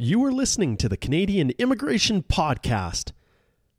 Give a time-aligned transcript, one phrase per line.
[0.00, 3.10] You are listening to the Canadian Immigration Podcast,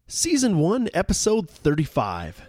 [0.05, 2.48] Season 1, Episode 35.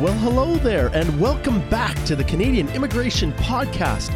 [0.00, 4.10] Well, hello there, and welcome back to the Canadian Immigration Podcast.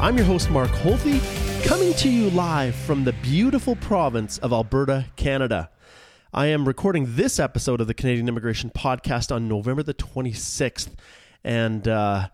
[0.00, 5.06] I'm your host, Mark Holthe, coming to you live from the beautiful province of Alberta,
[5.14, 5.70] Canada.
[6.34, 10.96] I am recording this episode of the Canadian Immigration Podcast on November the 26th,
[11.44, 12.30] and uh,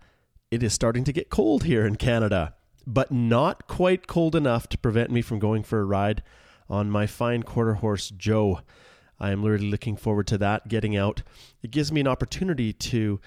[0.49, 2.55] it is starting to get cold here in Canada,
[2.87, 6.23] but not quite cold enough to prevent me from going for a ride
[6.67, 8.61] on my fine quarter horse, Joe.
[9.19, 11.23] I am really looking forward to that, getting out.
[11.61, 13.19] It gives me an opportunity to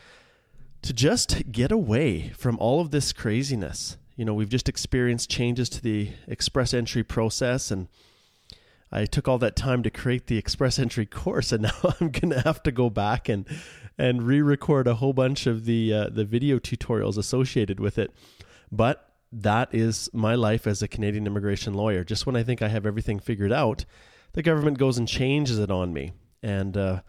[0.81, 3.97] to just get away from all of this craziness.
[4.15, 7.89] You know, we've just experienced changes to the express entry process and
[8.91, 12.31] I took all that time to create the express entry course and now I'm going
[12.31, 13.45] to have to go back and
[13.99, 18.13] and re-record a whole bunch of the uh, the video tutorials associated with it.
[18.71, 22.05] But that is my life as a Canadian immigration lawyer.
[22.05, 23.85] Just when I think I have everything figured out,
[24.39, 26.13] the government goes and changes it on me.
[26.45, 27.01] And uh,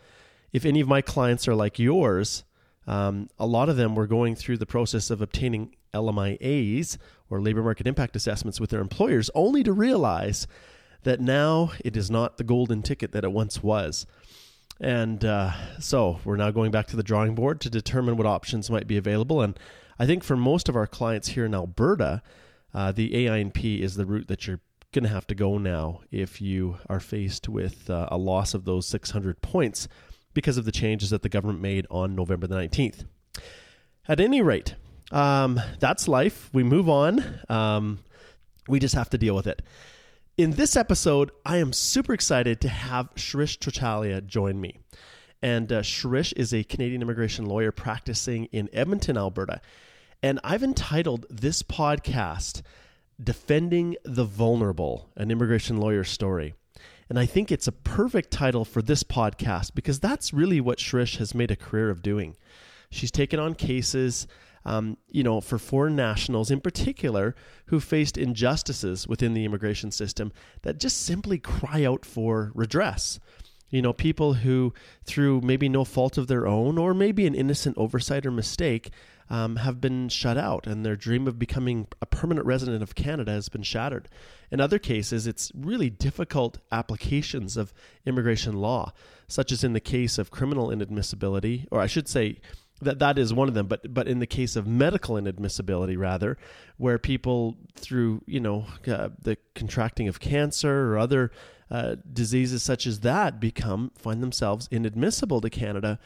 [0.52, 2.44] if any of my clients are like yours,
[2.88, 6.98] um, a lot of them were going through the process of obtaining LMIAs
[7.30, 10.48] or labor market impact assessments with their employers, only to realize
[11.04, 14.08] that now it is not the golden ticket that it once was.
[14.82, 18.72] And uh, so we're now going back to the drawing board to determine what options
[18.72, 19.40] might be available.
[19.44, 19.56] And
[20.00, 22.24] I think for most of our clients here in Alberta,
[22.74, 26.42] uh, the AINP is the route that you're going to have to go now if
[26.42, 29.88] you are faced with uh, a loss of those 600 points
[30.34, 33.06] because of the changes that the government made on November the 19th.
[34.08, 34.76] At any rate,
[35.12, 36.50] um, that's life.
[36.54, 37.24] We move on.
[37.50, 38.00] Um,
[38.68, 39.62] we just have to deal with it.
[40.38, 44.80] In this episode, I am super excited to have Shirish Chotalia join me.
[45.42, 49.62] And uh, Shirish is a Canadian immigration lawyer practicing in Edmonton, Alberta.
[50.24, 52.62] And I've entitled this podcast
[53.22, 56.54] Defending the Vulnerable, an immigration lawyer story.
[57.10, 61.18] And I think it's a perfect title for this podcast because that's really what Shirish
[61.18, 62.38] has made a career of doing.
[62.92, 64.28] She's taken on cases,
[64.64, 67.36] um, you know, for foreign nationals in particular
[67.66, 70.32] who faced injustices within the immigration system
[70.62, 73.20] that just simply cry out for redress.
[73.70, 77.78] You know, people who, through maybe no fault of their own or maybe an innocent
[77.78, 78.92] oversight or mistake,
[79.30, 83.32] um, have been shut out and their dream of becoming a permanent resident of Canada
[83.32, 84.10] has been shattered.
[84.52, 87.74] In other cases, it's really difficult applications of
[88.06, 88.94] immigration law,
[89.28, 92.40] such as in the case of criminal inadmissibility, or I should say,
[92.82, 96.38] that that is one of them but but in the case of medical inadmissibility rather
[96.78, 101.30] where people through you know uh, the contracting of cancer or other
[101.70, 106.00] uh, diseases such as that become find themselves inadmissible to Canada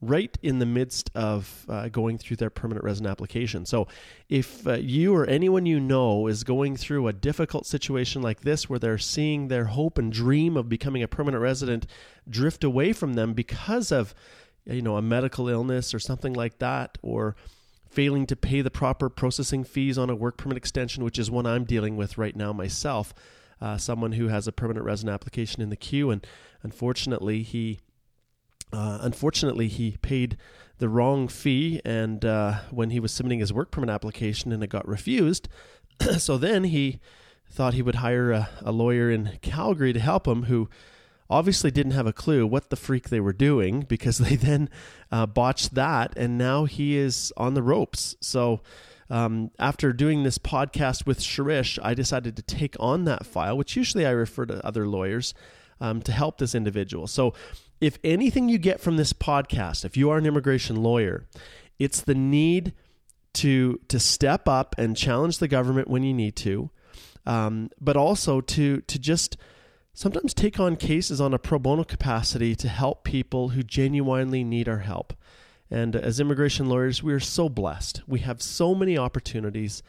[0.00, 3.66] right in the midst of uh, going through their permanent resident application.
[3.66, 3.86] So,
[4.28, 8.68] if uh, you or anyone you know is going through a difficult situation like this,
[8.68, 11.86] where they're seeing their hope and dream of becoming a permanent resident
[12.28, 14.14] drift away from them because of,
[14.64, 17.36] you know, a medical illness or something like that, or
[17.90, 21.44] failing to pay the proper processing fees on a work permit extension, which is one
[21.44, 23.12] I'm dealing with right now myself.
[23.60, 26.26] Uh, someone who has a permanent resident application in the queue, and
[26.62, 27.80] unfortunately, he
[28.72, 30.36] uh, unfortunately, he paid
[30.78, 34.68] the wrong fee, and uh, when he was submitting his work permit application, and it
[34.68, 35.48] got refused.
[36.18, 36.98] so then he
[37.48, 40.68] thought he would hire a, a, lawyer in Calgary to help him, who
[41.28, 44.68] obviously didn't have a clue what the freak they were doing because they then
[45.12, 48.16] uh, botched that, and now he is on the ropes.
[48.20, 48.60] So.
[49.12, 53.74] Um, after doing this podcast with Shirish, I decided to take on that file, which
[53.74, 55.34] usually I refer to other lawyers
[55.80, 57.08] um, to help this individual.
[57.08, 57.34] So
[57.80, 61.26] if anything you get from this podcast, if you are an immigration lawyer,
[61.78, 62.72] it's the need
[63.32, 66.70] to to step up and challenge the government when you need to,
[67.26, 69.36] um, but also to to just
[69.94, 74.68] sometimes take on cases on a pro bono capacity to help people who genuinely need
[74.68, 75.14] our help.
[75.70, 78.02] And as immigration lawyers, we are so blessed.
[78.06, 79.82] We have so many opportunities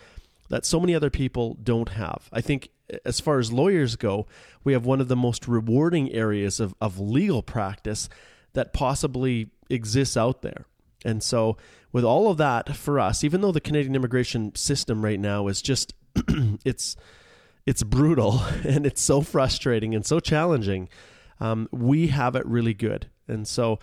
[0.52, 2.28] that so many other people don't have.
[2.32, 2.70] I think
[3.06, 4.28] as far as lawyers go,
[4.66, 8.10] we have one of the most rewarding areas of, of legal practice
[8.52, 10.66] that possibly exists out there.
[11.06, 11.56] And so
[11.94, 15.62] with all of that for us, even though the Canadian immigration system right now is
[15.62, 15.94] just
[16.66, 16.98] it's
[17.66, 20.90] it's brutal and it's so frustrating and so challenging,
[21.40, 23.10] um, we have it really good.
[23.26, 23.80] And so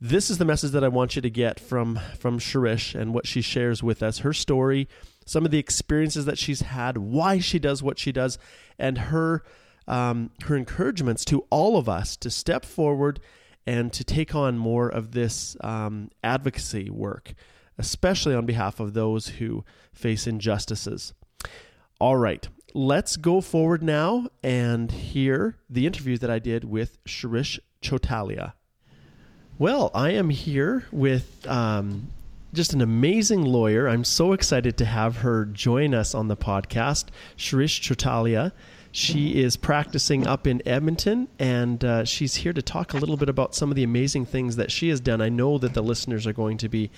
[0.00, 3.28] this is the message that I want you to get from from Shirish and what
[3.28, 4.88] she shares with us, her story,
[5.28, 8.38] some of the experiences that she's had, why she does what she does,
[8.78, 9.42] and her
[9.86, 13.20] um, her encouragements to all of us to step forward
[13.66, 17.34] and to take on more of this um, advocacy work,
[17.76, 21.12] especially on behalf of those who face injustices.
[22.00, 27.58] All right, let's go forward now and hear the interview that I did with Shirish
[27.82, 28.54] Chotalia.
[29.58, 32.12] Well, I am here with um,
[32.52, 33.88] just an amazing lawyer.
[33.88, 37.06] I'm so excited to have her join us on the podcast,
[37.36, 38.52] Shirish Chotalia.
[38.90, 43.28] She is practicing up in Edmonton, and uh, she's here to talk a little bit
[43.28, 45.20] about some of the amazing things that she has done.
[45.20, 46.90] I know that the listeners are going to be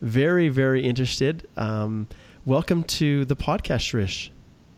[0.00, 1.46] very, very interested.
[1.56, 2.08] Um,
[2.44, 4.30] welcome to the podcast, Shirish.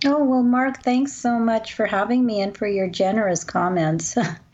[0.04, 4.16] Oh, well, Mark, thanks so much for having me and for your generous comments.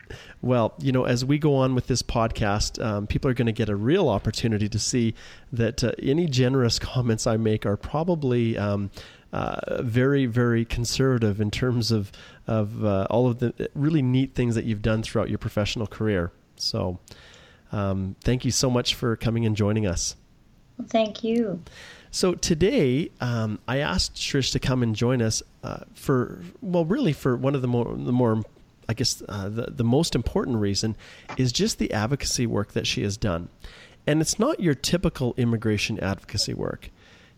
[0.45, 3.51] well, you know, as we go on with this podcast, um, people are going to
[3.51, 5.15] get a real opportunity to see
[5.51, 8.91] that uh, any generous comments I make are probably um,
[9.33, 12.11] uh, very, very conservative in terms of
[12.45, 16.31] of uh, all of the really neat things that you've done throughout your professional career.
[16.57, 16.99] So,
[17.71, 20.15] um, thank you so much for coming and joining us.
[20.77, 21.63] Well, thank you.
[22.11, 27.13] So today, um, I asked Trish to come and join us uh, for well, really
[27.13, 28.43] for one of the more the more
[28.87, 30.95] I guess uh, the the most important reason
[31.37, 33.49] is just the advocacy work that she has done,
[34.07, 36.89] and it's not your typical immigration advocacy work.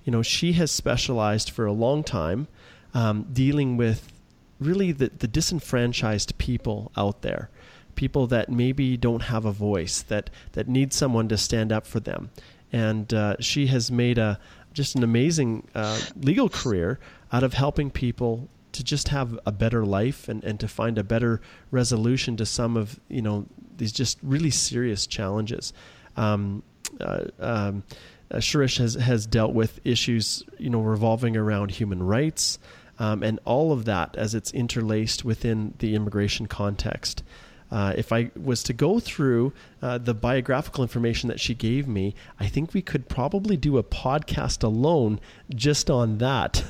[0.04, 2.48] You know, she has specialized for a long time
[2.94, 4.12] um, dealing with
[4.60, 7.50] really the, the disenfranchised people out there,
[7.96, 12.00] people that maybe don't have a voice, that, that need someone to stand up for
[12.00, 12.30] them.
[12.72, 14.40] And uh, she has made a
[14.74, 17.00] just an amazing uh, legal career
[17.32, 18.48] out of helping people
[18.78, 21.42] to just have a better life and, and to find a better
[21.72, 25.74] resolution to some of you know these just really serious challenges.
[26.16, 26.62] Um,
[27.02, 27.84] uh, um,
[28.30, 32.60] uh, Shirish has has dealt with issues you know revolving around human rights
[33.00, 37.24] um, and all of that as it's interlaced within the immigration context.
[37.72, 42.16] Uh, if I was to go through uh, the biographical information that she gave me,
[42.40, 45.20] I think we could probably do a podcast alone
[45.54, 46.64] just on that.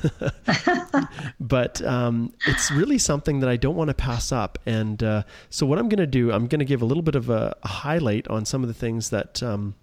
[1.40, 4.58] but um, it's really something that I don't want to pass up.
[4.66, 7.14] And uh, so, what I'm going to do, I'm going to give a little bit
[7.14, 9.42] of a, highlight on some of the things that.
[9.42, 9.74] Um,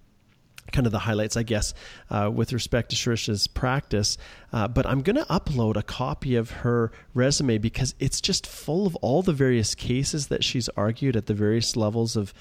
[0.71, 1.73] kind of the highlights, I guess,
[2.09, 4.17] uh, with respect to Shirish's practice.
[4.51, 8.87] Uh, but I'm going to upload a copy of her resume because it's just full
[8.87, 12.33] of all the various cases that she's argued at the various levels of.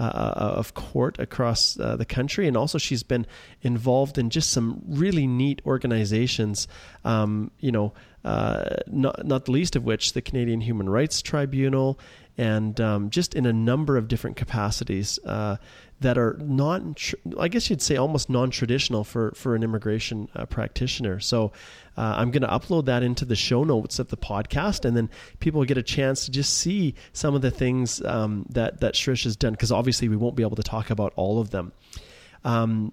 [0.00, 3.26] Uh, uh of court across uh, the country, and also she's been
[3.60, 6.66] involved in just some really neat organizations.
[7.04, 7.92] Um, you know,
[8.24, 11.98] uh, not not the least of which the Canadian Human Rights Tribunal,
[12.38, 15.56] and um, just in a number of different capacities uh,
[16.00, 16.82] that are not,
[17.38, 21.20] I guess you'd say, almost non-traditional for for an immigration uh, practitioner.
[21.20, 21.52] So
[21.96, 25.10] uh, I'm going to upload that into the show notes of the podcast, and then
[25.40, 29.24] people get a chance to just see some of the things um, that that Shirish
[29.24, 29.52] has done.
[29.52, 31.72] Because obviously we won't be able to talk about all of them.
[32.44, 32.92] Um,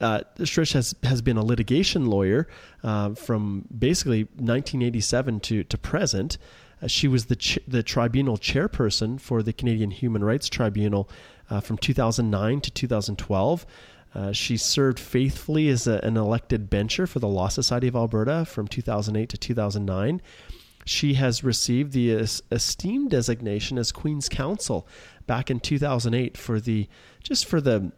[0.00, 2.48] uh, Shirish has has been a litigation lawyer
[2.84, 6.38] uh, from basically 1987 to to present.
[6.82, 11.08] Uh, she was the ch- the tribunal chairperson for the Canadian Human Rights Tribunal
[11.50, 13.66] uh, from 2009 to 2012.
[14.14, 18.44] Uh, she served faithfully as a, an elected bencher for the Law Society of Alberta
[18.44, 20.22] from 2008 to 2009.
[20.84, 24.86] She has received the esteemed designation as Queen's Counsel
[25.26, 26.88] back in 2008 for the
[27.22, 27.92] just for the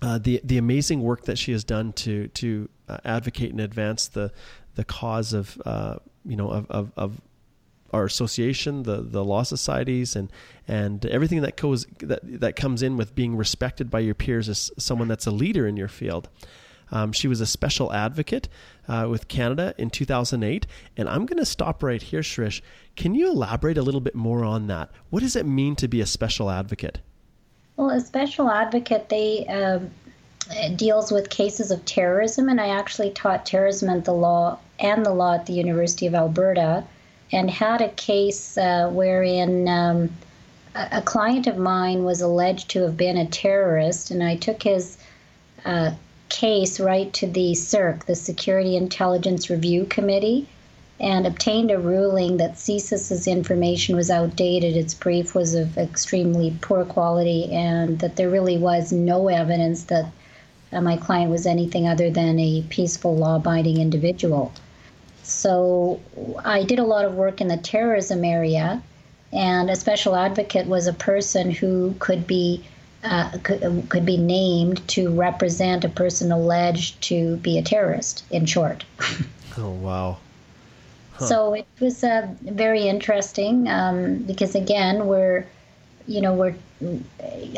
[0.00, 4.08] uh, the the amazing work that she has done to to uh, advocate and advance
[4.08, 4.32] the
[4.74, 7.20] the cause of uh, you know of, of, of
[7.92, 10.30] our association, the the law societies, and
[10.66, 14.70] and everything that goes that that comes in with being respected by your peers as
[14.78, 16.28] someone that's a leader in your field.
[16.92, 18.48] Um, she was a special advocate
[18.86, 20.66] uh, with Canada in 2008,
[20.96, 22.60] and I'm going to stop right here, Shirish.
[22.94, 24.90] Can you elaborate a little bit more on that?
[25.10, 27.00] What does it mean to be a special advocate?
[27.76, 29.90] Well, a special advocate, they um,
[30.76, 35.12] deals with cases of terrorism, and I actually taught terrorism and the law and the
[35.12, 36.84] law at the University of Alberta
[37.32, 40.10] and had a case uh, wherein um,
[40.74, 44.96] a, client of mine was alleged to have been a terrorist, and I took his
[45.64, 45.92] uh,
[46.28, 50.46] case right to the SIRC, the Security Intelligence Review Committee,
[50.98, 56.84] and obtained a ruling that CSIS's information was outdated, its brief was of extremely poor
[56.84, 60.06] quality, and that there really was no evidence that
[60.72, 64.52] uh, my client was anything other than a peaceful, law abiding individual.
[65.26, 66.00] So
[66.44, 68.82] I did a lot of work in the terrorism area,
[69.32, 72.64] and a special advocate was a person who could be.
[73.04, 78.46] Uh, could, could be named to represent a person alleged to be a terrorist, in
[78.46, 78.84] short.
[79.58, 80.16] oh, wow.
[81.12, 81.26] Huh.
[81.26, 85.46] So it was uh, very interesting um, because, again, we're
[86.06, 86.54] you know, we're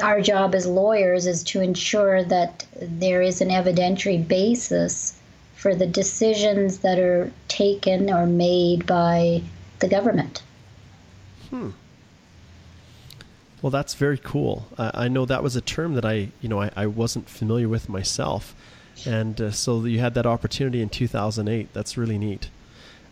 [0.03, 5.18] our job as lawyers is to ensure that there is an evidentiary basis
[5.59, 9.43] for the decisions that are taken or made by
[9.81, 10.43] the government.
[11.51, 11.71] Hmm.
[13.61, 14.69] Well, that's very cool.
[14.79, 17.89] I know that was a term that I, you know, I, I wasn't familiar with
[17.89, 18.55] myself,
[19.05, 21.73] and uh, so you had that opportunity in 2008.
[21.73, 22.51] That's really neat.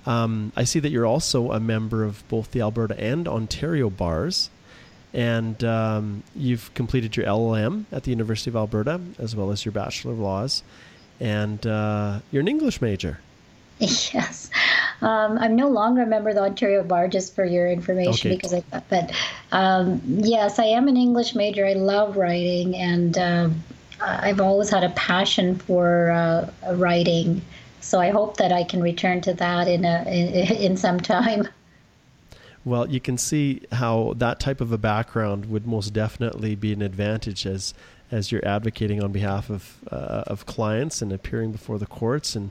[0.07, 4.51] Um, I see that you're also a member of both the Alberta and Ontario bars
[5.17, 9.73] and um, you've completed your LLM at the University of Alberta as well as your
[9.73, 10.63] Bachelor of Laws,
[11.21, 13.19] and uh, you're an English major.
[13.79, 14.49] Yes,
[15.03, 18.37] um, I'm no longer a member of the Ontario Bar, just for your information, okay.
[18.37, 18.63] because I.
[18.89, 19.13] But
[19.53, 21.67] um, yes, I am an English major.
[21.67, 23.51] I love writing, and uh,
[24.01, 27.43] I've always had a passion for uh, writing.
[27.81, 31.47] So I hope that I can return to that in a in, in some time.
[32.67, 36.83] Well, you can see how that type of a background would most definitely be an
[36.83, 37.73] advantage as
[38.11, 42.51] as you're advocating on behalf of uh, of clients and appearing before the courts and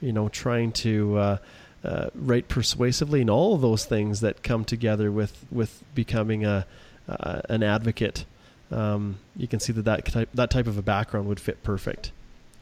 [0.00, 1.36] you know trying to uh,
[1.84, 6.66] uh, write persuasively and all of those things that come together with with becoming a
[7.08, 8.24] uh, an advocate.
[8.70, 12.10] Um, you can see that that type, that type of a background would fit perfect.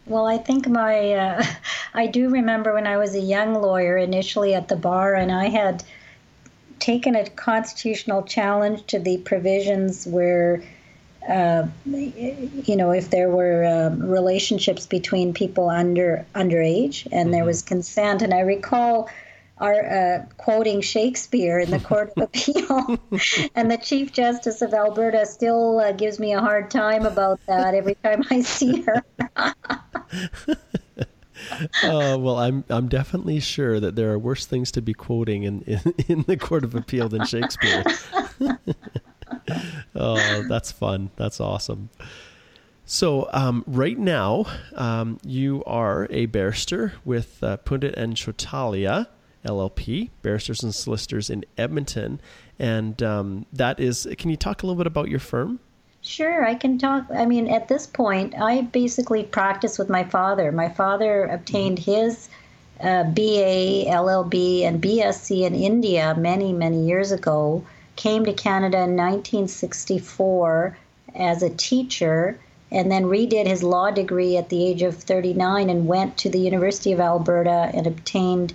[0.07, 1.45] Well, I think my uh,
[1.95, 5.49] I do remember when I was a young lawyer initially at the bar, and I
[5.49, 5.85] had
[6.79, 10.63] taken a constitutional challenge to the provisions where,
[11.29, 17.31] uh, you know, if there were uh, relationships between people under underage and mm-hmm.
[17.33, 18.23] there was consent.
[18.23, 19.09] And I recall
[19.59, 22.99] our uh, quoting Shakespeare in the Court of Appeal,
[23.55, 27.75] and the Chief Justice of Alberta still uh, gives me a hard time about that
[27.75, 29.05] every time I see her.
[31.85, 35.61] uh, well, I'm I'm definitely sure that there are worse things to be quoting in
[35.63, 37.85] in, in the Court of Appeal than Shakespeare.
[39.95, 41.11] Oh, that's fun.
[41.17, 41.91] That's awesome.
[42.85, 49.07] So, um, right now, um, you are a barrister with uh, Pundit and Chotalia
[49.45, 52.21] LLP, barristers and solicitors in Edmonton,
[52.59, 54.07] and um, that is.
[54.19, 55.61] Can you talk a little bit about your firm?
[56.03, 57.07] Sure, I can talk.
[57.15, 60.51] I mean, at this point, I basically practice with my father.
[60.53, 61.91] My father obtained mm-hmm.
[61.91, 62.29] his
[62.81, 67.65] uh, BA, LLB, and BSc in India many, many years ago,
[68.01, 70.79] came to Canada in 1964
[71.15, 72.39] as a teacher,
[72.73, 76.41] and then redid his law degree at the age of 39 and went to the
[76.41, 78.55] University of Alberta and obtained.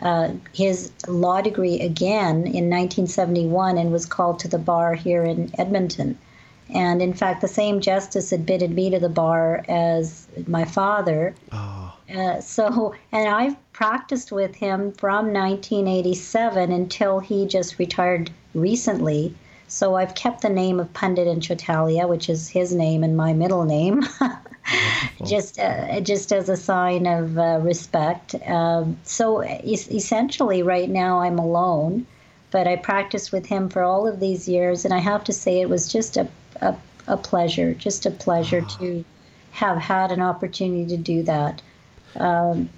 [0.00, 5.50] Uh, his law degree again in 1971 and was called to the bar here in
[5.58, 6.16] Edmonton.
[6.70, 11.34] And in fact, the same justice admitted me to the bar as my father.
[11.52, 11.94] Oh.
[12.14, 18.30] Uh, so, and I've practiced with him from 1987 until he just retired
[18.60, 19.34] recently.
[19.68, 23.34] So I've kept the name of Pundit and Chotalia, which is his name and my
[23.34, 24.02] middle name,
[25.26, 28.34] just uh, just as a sign of uh, respect.
[28.46, 32.06] Um, so es- essentially, right now I'm alone,
[32.50, 35.60] but I practiced with him for all of these years, and I have to say
[35.60, 36.26] it was just a
[36.60, 36.74] a,
[37.06, 39.04] a pleasure, just a pleasure to
[39.52, 41.60] have had an opportunity to do that.
[42.16, 42.68] Um,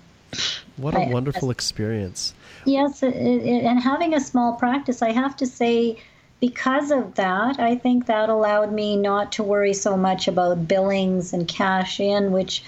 [0.77, 2.35] what a I, wonderful experience.
[2.65, 5.97] Yes, it, it, and having a small practice, I have to say,
[6.41, 11.33] because of that, I think that allowed me not to worry so much about billings
[11.33, 12.63] and cash in, which,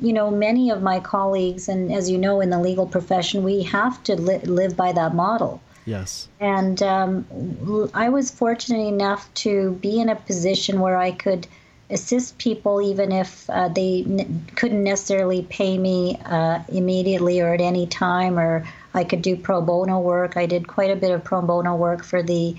[0.00, 3.62] you know, many of my colleagues, and as you know, in the legal profession, we
[3.64, 5.60] have to li- live by that model.
[5.86, 6.28] Yes.
[6.40, 11.46] And um, I was fortunate enough to be in a position where I could
[11.90, 17.60] assist people even if uh, they n- couldn't necessarily pay me uh, immediately or at
[17.60, 20.38] any time, or I could do pro bono work.
[20.38, 22.56] I did quite a bit of pro bono work for the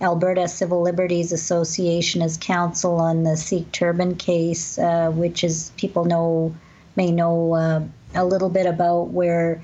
[0.00, 6.04] Alberta Civil Liberties Association as counsel on the Sikh turban case, uh, which is people
[6.04, 6.54] know
[6.94, 7.82] may know uh,
[8.14, 9.62] a little bit about where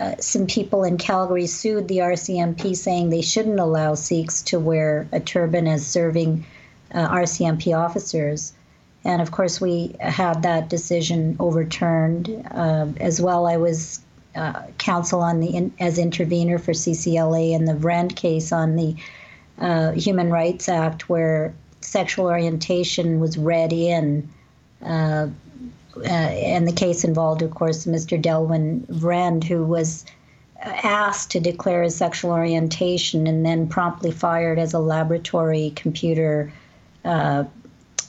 [0.00, 5.06] uh, some people in Calgary sued the RCMP saying they shouldn't allow Sikhs to wear
[5.12, 6.44] a turban as serving
[6.92, 8.52] uh, RCMP officers.
[9.04, 12.28] And of course, we had that decision overturned.
[12.50, 14.00] Uh, as well, I was
[14.34, 18.96] uh, counsel on the in, as intervener for CCLA in the Vriend case on the
[19.58, 24.28] uh, Human Rights Act, where sexual orientation was read in
[24.84, 25.28] uh,
[26.04, 28.20] and the case involved, of course, Mr.
[28.20, 30.04] Delwin Vriend, who was
[30.62, 36.52] asked to declare his sexual orientation and then promptly fired as a laboratory computer
[37.04, 37.44] uh,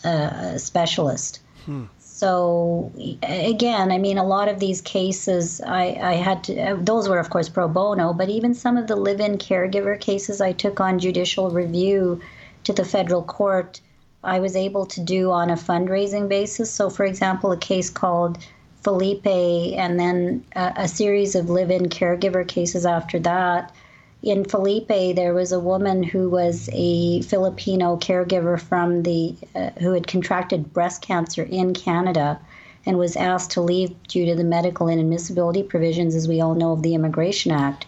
[0.03, 1.39] uh, specialist.
[1.65, 1.85] Hmm.
[2.23, 2.89] So
[3.21, 6.57] again, I mean, a lot of these cases, I, I had to.
[6.57, 10.39] Uh, those were, of course, pro bono, but even some of the live-in caregiver cases,
[10.39, 12.21] I took on judicial review
[12.63, 13.81] to the federal court.
[14.23, 16.71] I was able to do on a fundraising basis.
[16.71, 18.37] So, for example, a case called
[18.83, 23.75] Felipe, and then a, a series of live in caregiver cases after that.
[24.23, 29.91] In Felipe, there was a woman who was a Filipino caregiver from the uh, who
[29.91, 32.39] had contracted breast cancer in Canada
[32.85, 36.71] and was asked to leave due to the medical inadmissibility provisions, as we all know,
[36.71, 37.85] of the Immigration Act.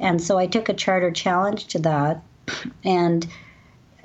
[0.00, 2.22] And so I took a charter challenge to that.
[2.84, 3.26] And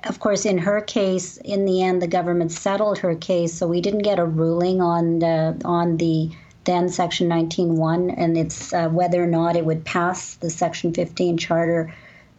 [0.04, 3.82] of course, in her case, in the end, the government settled her case, so we
[3.82, 6.32] didn't get a ruling on the on the
[6.64, 11.38] then Section 19.1 and it's uh, whether or not it would pass the Section 15
[11.38, 11.94] charter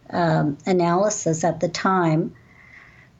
[0.09, 2.33] um, analysis at the time.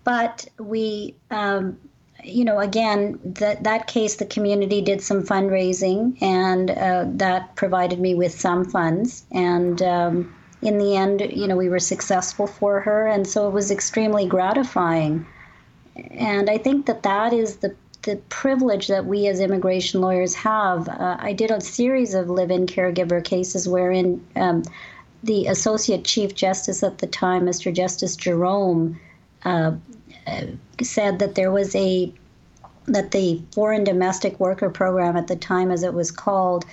[0.03, 1.77] But we, um,
[2.23, 7.99] you know, again, that that case, the community did some fundraising, and uh, that provided
[7.99, 12.81] me with some funds, and um, in the end, you know, we were successful for
[12.81, 15.25] her, and so it was extremely gratifying.
[15.95, 20.87] And I think that that is the the privilege that we as immigration lawyers have.
[20.87, 24.63] Uh, I did a series of live-in caregiver cases wherein um,
[25.23, 27.73] the associate chief justice at the time, Mr.
[27.73, 28.99] Justice Jerome,
[29.45, 29.71] uh,
[30.27, 30.45] uh,
[30.81, 32.13] said that there was a
[32.85, 36.65] that the foreign domestic worker program at the time, as it was called,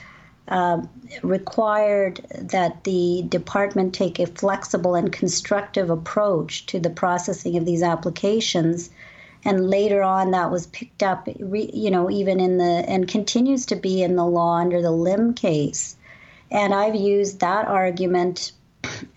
[0.48, 0.82] uh,
[1.22, 7.82] required that the department take a flexible and constructive approach to the processing of these
[7.82, 8.90] applications.
[9.44, 13.76] And later on, that was picked up, you know, even in the, and continues to
[13.76, 15.96] be in the law under the Lim case.
[16.50, 18.52] And I've used that argument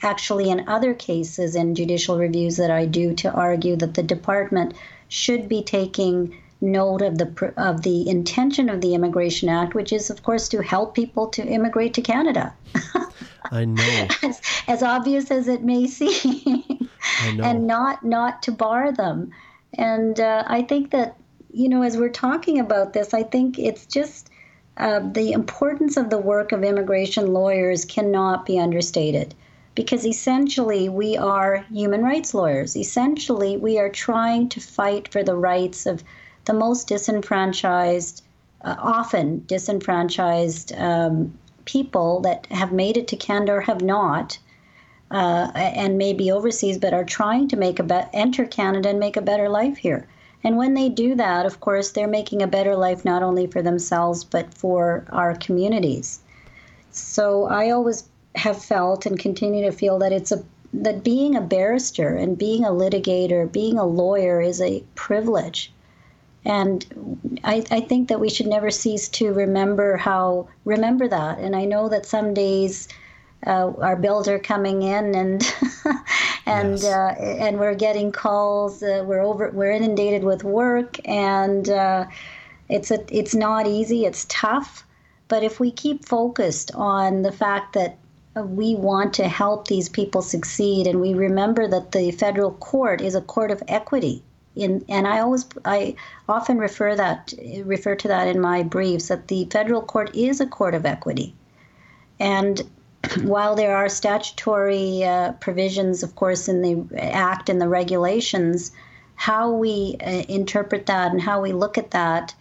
[0.02, 4.76] actually in other cases in judicial reviews that I do to argue that the department
[5.08, 10.10] should be taking note of the of the intention of the Immigration Act, which is,
[10.10, 12.54] of course, to help people to immigrate to Canada.
[13.52, 14.08] I know.
[14.24, 16.90] As, as, obvious as it may seem,
[17.22, 19.32] and not not to bar them.
[19.76, 21.18] And uh, I think that
[21.52, 24.30] you know, as we're talking about this, I think it's just.
[24.76, 29.36] Uh, the importance of the work of immigration lawyers cannot be understated
[29.76, 32.76] because essentially we are human rights lawyers.
[32.76, 36.04] Essentially, we are trying to fight for the rights of
[36.46, 38.24] the most disenfranchised,
[38.62, 44.38] uh, often disenfranchised um, people that have made it to Canada or have not,
[45.14, 49.16] uh, and maybe overseas, but are trying to make a be- enter Canada and make
[49.16, 50.08] a better life here.
[50.44, 53.62] And when they do that, of course, they're making a better life not only for
[53.62, 56.20] themselves but for our communities.
[56.92, 58.04] So I always
[58.36, 62.66] have felt and continue to feel that it's a that being a barrister and being
[62.66, 65.72] a litigator, being a lawyer is a privilege.
[66.46, 71.38] And I, I think that we should never cease to remember how remember that.
[71.38, 72.88] And I know that some days
[73.46, 75.44] uh, our bills are coming in and
[76.46, 76.86] and yes.
[76.86, 78.82] uh, and we're getting calls.
[78.82, 82.06] Uh, we're over we're inundated with work and uh,
[82.70, 84.06] it's a it's not easy.
[84.06, 84.86] It's tough.
[85.28, 87.98] But if we keep focused on the fact that
[88.36, 93.16] we want to help these people succeed and we remember that the federal court is
[93.16, 94.24] a court of equity
[94.56, 95.96] in, and I always I
[96.30, 100.48] often refer that refer to that in my briefs that the federal court is a
[100.48, 101.34] court of equity,
[102.20, 102.62] and
[103.22, 108.72] while there are statutory uh, provisions, of course, in the act and the regulations,
[109.16, 112.34] how we uh, interpret that and how we look at that,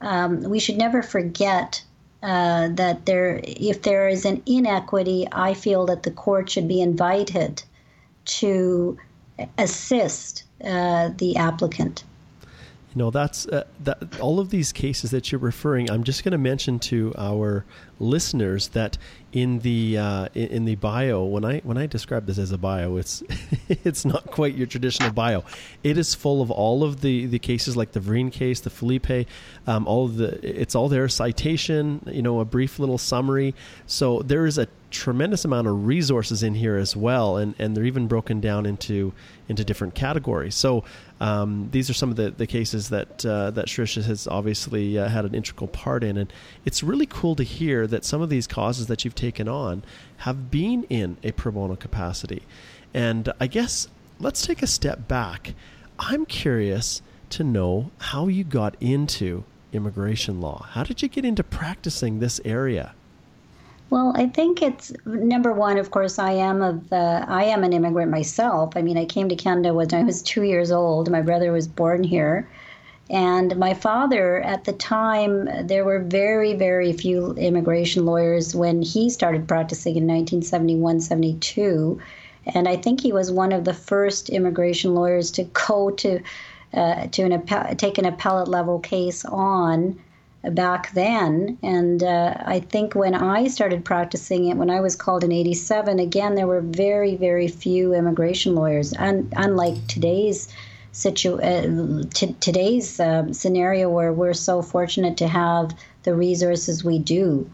[0.00, 1.82] um, we should never forget
[2.22, 6.80] uh, that there, if there is an inequity, I feel that the court should be
[6.80, 7.62] invited
[8.24, 8.98] to
[9.58, 12.04] assist uh, the applicant.
[12.94, 14.20] You know, that's uh, that.
[14.20, 17.64] All of these cases that you're referring, I'm just going to mention to our
[17.98, 18.98] listeners that
[19.32, 22.96] in the uh, in the bio, when I when I describe this as a bio,
[22.96, 23.24] it's
[23.68, 25.42] it's not quite your traditional bio.
[25.82, 29.26] It is full of all of the, the cases, like the Vriend case, the Felipe,
[29.66, 30.38] um, all the.
[30.48, 31.08] It's all there.
[31.08, 33.56] Citation, you know, a brief little summary.
[33.86, 37.84] So there is a tremendous amount of resources in here as well, and, and they're
[37.84, 39.12] even broken down into
[39.48, 40.54] into different categories.
[40.54, 40.84] So
[41.24, 45.08] um, these are some of the, the cases that uh, that Shirish has obviously uh,
[45.08, 46.30] had an integral part in, and
[46.66, 49.82] it's really cool to hear that some of these causes that you've taken on
[50.18, 52.42] have been in a pro bono capacity.
[52.92, 53.88] And I guess
[54.20, 55.54] let's take a step back.
[55.98, 60.66] I'm curious to know how you got into immigration law?
[60.70, 62.94] How did you get into practicing this area?
[63.90, 65.78] Well, I think it's number one.
[65.78, 68.76] Of course, I am of uh, I am an immigrant myself.
[68.76, 71.10] I mean, I came to Canada when I was two years old.
[71.10, 72.48] My brother was born here,
[73.10, 79.10] and my father, at the time, there were very, very few immigration lawyers when he
[79.10, 82.00] started practicing in 1971, 72.
[82.46, 86.20] And I think he was one of the first immigration lawyers to go to
[86.72, 89.98] uh, to an, take an appellate level case on
[90.50, 91.58] back then.
[91.62, 95.98] And uh, I think when I started practicing it, when I was called in 87,
[95.98, 98.92] again, there were very, very few immigration lawyers.
[98.92, 100.48] And unlike today's
[100.92, 105.72] situ- uh, t- today's uh, scenario where we're so fortunate to have
[106.04, 107.50] the resources we do.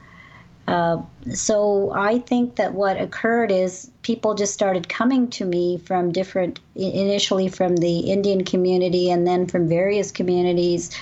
[0.70, 1.02] Uh,
[1.32, 6.60] so I think that what occurred is people just started coming to me from different,
[6.76, 10.96] initially from the Indian community and then from various communities,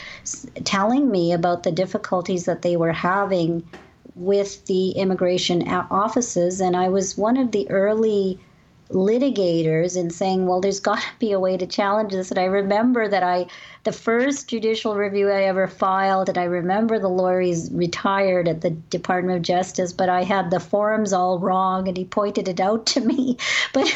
[0.64, 3.62] telling me about the difficulties that they were having
[4.14, 6.62] with the immigration offices.
[6.62, 8.40] And I was one of the early
[8.90, 12.30] litigators and saying, well, there's got to be a way to challenge this.
[12.30, 13.46] And I remember that I,
[13.84, 18.70] the first judicial review I ever filed, and I remember the lawyers retired at the
[18.70, 22.86] Department of Justice, but I had the forms all wrong, and he pointed it out
[22.86, 23.36] to me.
[23.74, 23.94] But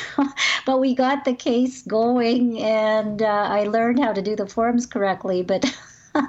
[0.66, 4.85] but we got the case going, and uh, I learned how to do the forms
[4.85, 5.42] correctly.
[5.42, 5.64] But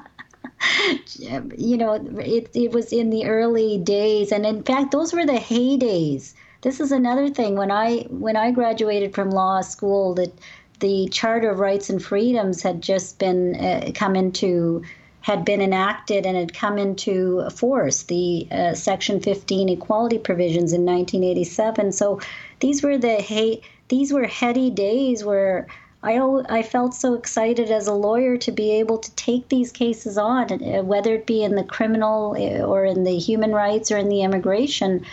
[1.18, 5.34] you know, it it was in the early days, and in fact, those were the
[5.34, 7.56] heydays this is another thing.
[7.56, 10.34] When I when I graduated from law school that
[10.80, 14.82] the Charter of Rights and Freedoms had just been uh, come into
[15.22, 20.86] had been enacted and had come into force the uh, section 15 equality provisions in
[20.86, 22.20] 1987 so
[22.60, 25.68] these were the hey these were heady days where
[26.04, 30.18] I, I felt so excited as a lawyer to be able to take these cases
[30.18, 33.98] on, uh, whether it be in the criminal uh, or in the human rights or
[33.98, 35.06] in the immigration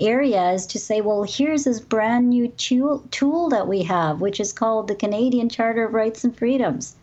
[0.00, 4.52] areas to say, well, here's this brand new tool, tool that we have, which is
[4.52, 6.96] called the Canadian Charter of Rights and Freedoms.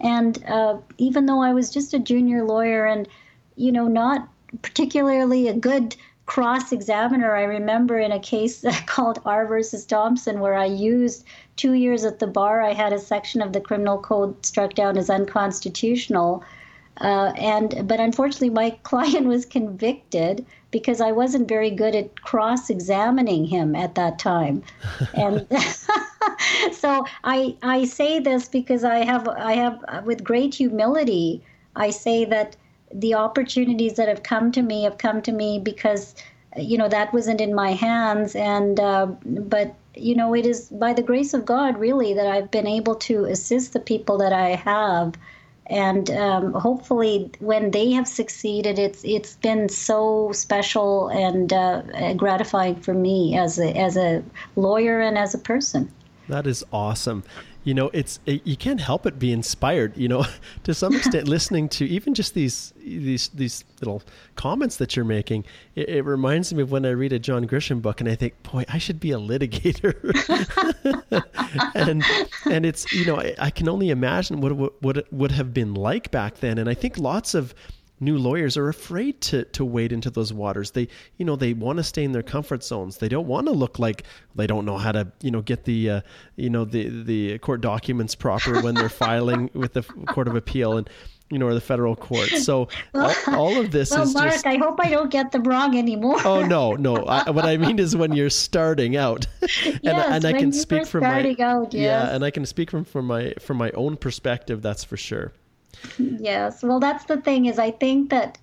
[0.00, 3.08] And uh, even though I was just a junior lawyer and,
[3.56, 4.28] you know, not
[4.62, 10.54] particularly a good cross examiner, I remember in a case called R versus Thompson, where
[10.54, 11.24] I used
[11.56, 14.96] two years at the bar, I had a section of the criminal code struck down
[14.96, 16.42] as unconstitutional.
[17.00, 22.68] Uh, and but unfortunately, my client was convicted because I wasn't very good at cross
[22.68, 24.64] examining him at that time.
[25.14, 25.46] and
[26.72, 31.42] so I I say this because I have I have with great humility
[31.76, 32.56] I say that
[32.92, 36.14] the opportunities that have come to me have come to me because
[36.56, 40.92] you know that wasn't in my hands and uh, but you know it is by
[40.92, 44.50] the grace of God really that I've been able to assist the people that I
[44.50, 45.14] have
[45.66, 51.82] and um, hopefully when they have succeeded it's it's been so special and uh,
[52.14, 54.22] gratifying for me as a as a
[54.56, 55.90] lawyer and as a person.
[56.28, 57.24] That is awesome
[57.64, 60.24] you know it's it, you can't help but be inspired you know
[60.64, 64.02] to some extent listening to even just these these these little
[64.36, 65.44] comments that you're making.
[65.74, 68.40] It, it, reminds me of when i read a john grisham book and i think
[68.42, 69.94] boy i should be a litigator.
[71.74, 72.02] And
[72.50, 75.52] and it's you know I, I, can only imagine what, what what it would have
[75.52, 76.58] been like back then.
[76.58, 77.54] And i think lots of
[78.02, 80.72] new lawyers are afraid to to wade into those waters.
[80.72, 82.98] They you know they want to stay in their comfort zones.
[82.98, 84.02] They don't want to look like
[84.34, 86.00] they don't know how to you know get the uh,
[86.36, 90.76] you know the the court documents proper when they're filing with the court of appeal
[90.76, 90.90] and
[91.30, 92.28] you know, or the federal court.
[92.28, 94.46] So well, all, all, of this well, is Mark, just.
[94.46, 96.18] I hope I don't get them wrong anymore.
[96.26, 96.96] oh no, no.
[96.96, 99.26] I, what I mean is when you're starting out,
[99.64, 101.80] and, yes, and I can speak from my out, yes.
[101.82, 104.60] yeah, and I can speak from from my from my own perspective.
[104.60, 105.32] That's for sure.
[105.98, 106.62] Yes.
[106.62, 108.38] Well, that's the thing is I think that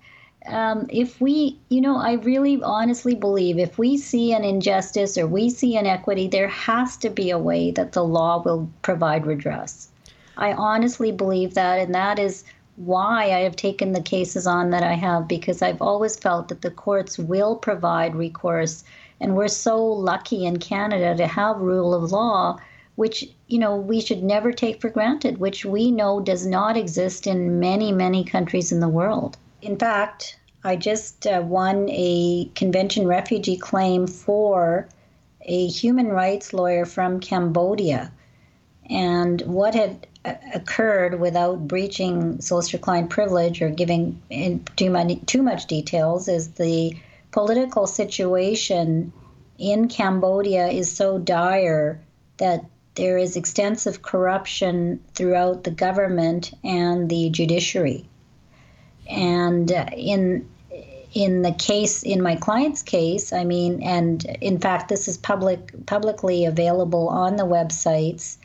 [0.46, 5.26] um, if we, you know, I really honestly believe if we see an injustice or
[5.26, 9.88] we see inequity, there has to be a way that the law will provide redress.
[10.36, 12.44] I honestly believe that, and that is
[12.76, 16.62] why I have taken the cases on that I have because I've always felt that
[16.62, 18.84] the courts will provide recourse.
[19.20, 22.58] And we're so lucky in Canada to have rule of law
[23.00, 27.26] which you know we should never take for granted, which we know does not exist
[27.26, 29.38] in many many countries in the world.
[29.62, 34.86] In fact, I just uh, won a convention refugee claim for
[35.40, 38.12] a human rights lawyer from Cambodia,
[38.90, 44.20] and what had uh, occurred without breaching solicitor-client privilege or giving
[44.76, 46.94] too much, too much details is the
[47.30, 49.10] political situation
[49.56, 51.98] in Cambodia is so dire
[52.36, 52.66] that
[53.00, 58.04] there is extensive corruption throughout the government and the judiciary.
[59.08, 60.46] and uh, in
[61.14, 65.60] in the case in my client's case i mean and in fact this is public
[65.86, 68.36] publicly available on the websites.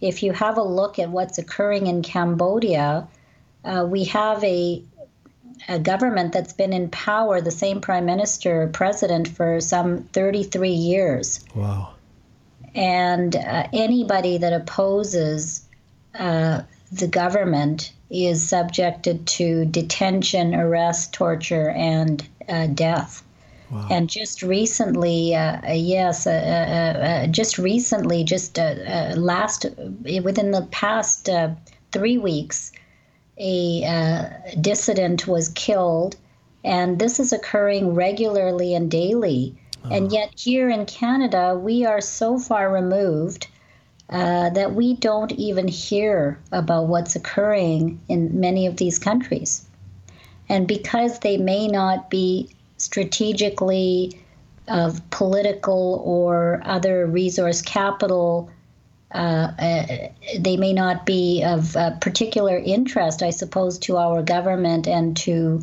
[0.00, 3.08] If you have a look at what's occurring in cambodia
[3.64, 4.84] uh, we have a
[5.68, 11.44] a government that's been in power the same prime minister president for some 33 years.
[11.54, 11.94] Wow
[12.74, 15.66] and uh, anybody that opposes
[16.18, 23.22] uh, the government is subjected to detention, arrest, torture, and uh, death.
[23.70, 23.88] Wow.
[23.90, 29.64] And just recently, uh, uh yes, uh, uh, just recently, just last
[30.04, 31.30] within the past
[31.90, 32.72] three weeks,
[33.38, 34.30] a
[34.60, 36.16] dissident was killed,
[36.62, 39.56] and this is occurring regularly and daily.
[39.84, 39.90] Oh.
[39.90, 43.48] And yet, here in Canada, we are so far removed
[44.08, 49.64] uh, that we don't even hear about what's occurring in many of these countries.
[50.48, 54.20] And because they may not be strategically
[54.68, 58.50] of political or other resource capital,
[59.14, 59.86] uh, uh,
[60.38, 65.62] they may not be of particular interest, I suppose, to our government and to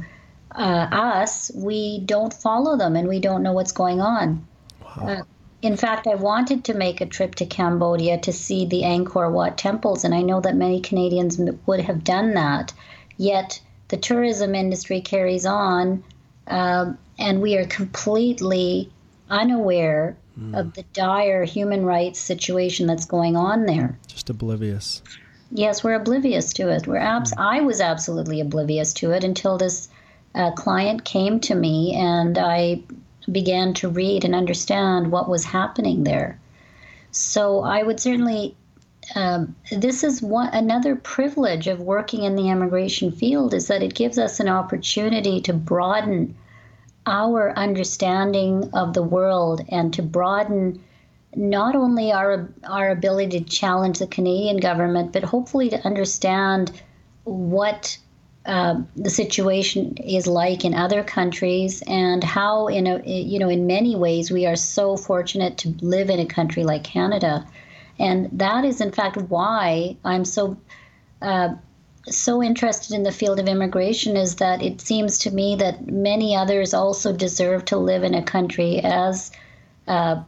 [0.56, 1.52] uh, us.
[1.54, 4.46] We don't follow them and we don't know what's going on.
[4.82, 5.08] Wow.
[5.08, 5.24] Uh,
[5.62, 9.58] in fact, I wanted to make a trip to Cambodia to see the Angkor Wat
[9.58, 12.74] temples, and I know that many Canadians would have done that.
[13.18, 16.04] Yet the tourism industry carries on,
[16.48, 18.90] uh, and we are completely
[19.30, 20.58] unaware mm.
[20.58, 24.00] of the dire human rights situation that's going on there.
[24.08, 25.02] Just oblivious.
[25.52, 26.88] Yes, we're oblivious to it.
[26.88, 27.44] We're abs- mm.
[27.44, 29.90] I was absolutely oblivious to it until this
[30.36, 32.84] uh, client came to me, and I
[33.32, 36.40] began to read and understand what was happening there.
[37.12, 38.56] So I would certainly.
[39.16, 43.96] Um, this is one another privilege of working in the immigration field is that it
[43.96, 46.36] gives us an opportunity to broaden
[47.08, 50.84] our understanding of the world and to broaden
[51.36, 56.72] not only our our ability to challenge the Canadian government, but hopefully to understand
[57.24, 57.98] what
[58.50, 63.68] uh, the situation is like in other countries and how in a you know in
[63.68, 67.46] many ways we are so fortunate to live in a country like Canada
[68.00, 70.58] and that is in fact why I'm so
[71.22, 71.50] uh,
[72.08, 76.36] so interested in the field of immigration is that it seems to me that many
[76.36, 79.32] others also deserve to live in a country as
[79.88, 80.24] uh,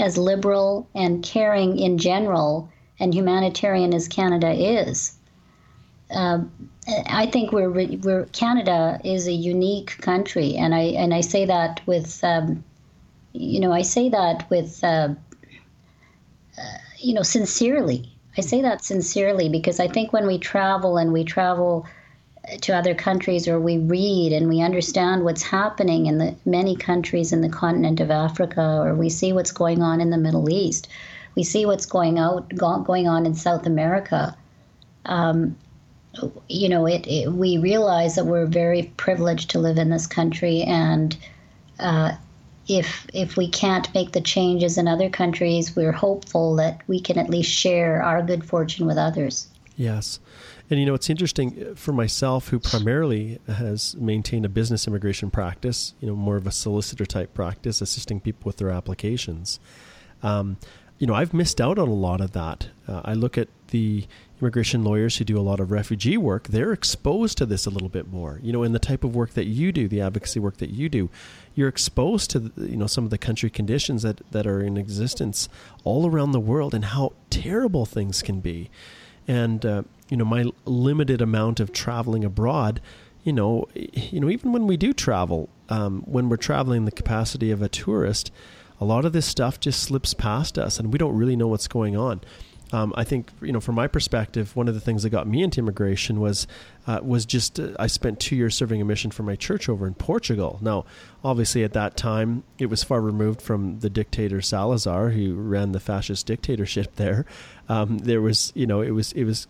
[0.00, 5.17] as liberal and caring in general and humanitarian as Canada is.
[6.10, 6.70] Um,
[7.06, 11.86] I think we're we're Canada is a unique country, and I and I say that
[11.86, 12.64] with um,
[13.32, 15.10] you know I say that with uh,
[16.58, 18.10] uh, you know sincerely.
[18.36, 21.86] I say that sincerely because I think when we travel and we travel
[22.60, 27.32] to other countries or we read and we understand what's happening in the many countries
[27.32, 30.88] in the continent of Africa or we see what's going on in the Middle East,
[31.34, 34.36] we see what's going out going on in South America.
[35.04, 35.56] Um,
[36.48, 40.62] you know, it, it, we realize that we're very privileged to live in this country,
[40.62, 41.16] and
[41.78, 42.12] uh,
[42.66, 47.18] if if we can't make the changes in other countries, we're hopeful that we can
[47.18, 49.48] at least share our good fortune with others.
[49.76, 50.18] Yes.
[50.70, 55.94] And you know, it's interesting for myself, who primarily has maintained a business immigration practice,
[56.00, 59.60] you know, more of a solicitor type practice, assisting people with their applications.
[60.22, 60.58] Um,
[60.98, 62.68] you know, I've missed out on a lot of that.
[62.86, 64.06] Uh, I look at the
[64.40, 67.88] immigration lawyers who do a lot of refugee work, they're exposed to this a little
[67.88, 68.38] bit more.
[68.42, 70.88] You know, in the type of work that you do, the advocacy work that you
[70.88, 71.10] do,
[71.54, 75.48] you're exposed to you know some of the country conditions that that are in existence
[75.84, 78.70] all around the world and how terrible things can be.
[79.26, 82.80] And uh, you know, my limited amount of traveling abroad,
[83.24, 87.50] you know, you know, even when we do travel, um, when we're traveling the capacity
[87.50, 88.30] of a tourist,
[88.80, 91.66] a lot of this stuff just slips past us, and we don't really know what's
[91.66, 92.20] going on
[92.72, 95.42] um, I think you know from my perspective, one of the things that got me
[95.42, 96.46] into immigration was
[96.86, 99.86] uh, was just uh, I spent two years serving a mission for my church over
[99.86, 100.58] in Portugal.
[100.60, 100.84] Now,
[101.24, 105.80] obviously, at that time, it was far removed from the dictator Salazar, who ran the
[105.80, 107.24] fascist dictatorship there.
[107.68, 109.46] Um, there was you know it was it was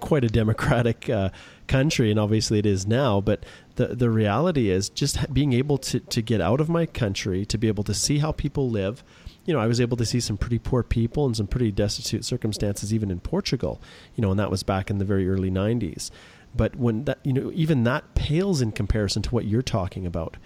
[0.00, 1.30] quite a democratic uh,
[1.66, 3.20] country, and obviously it is now.
[3.20, 3.44] But
[3.76, 7.58] the the reality is just being able to to get out of my country, to
[7.58, 9.02] be able to see how people live
[9.44, 12.24] you know, I was able to see some pretty poor people and some pretty destitute
[12.24, 13.80] circumstances even in Portugal,
[14.14, 16.10] you know, and that was back in the very early 90s.
[16.54, 20.36] But when that, you know, even that pales in comparison to what you're talking about,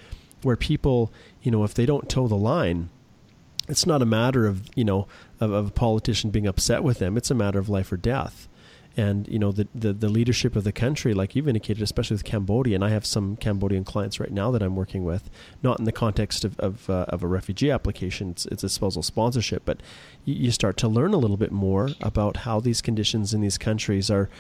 [0.42, 2.88] where people, you know, if they don't toe the line,
[3.68, 5.08] it's not a matter of, you know,
[5.40, 7.16] of, of a politician being upset with them.
[7.16, 8.48] It's a matter of life or death.
[8.96, 12.24] And you know the, the, the leadership of the country, like you've indicated, especially with
[12.24, 15.28] Cambodia, and I have some Cambodian clients right now that I'm working with,
[15.62, 19.02] not in the context of of, uh, of a refugee application, it's, it's a spousal
[19.02, 19.82] sponsorship, but
[20.24, 23.58] you, you, start to learn a little bit more about how these conditions in these
[23.58, 24.30] countries are,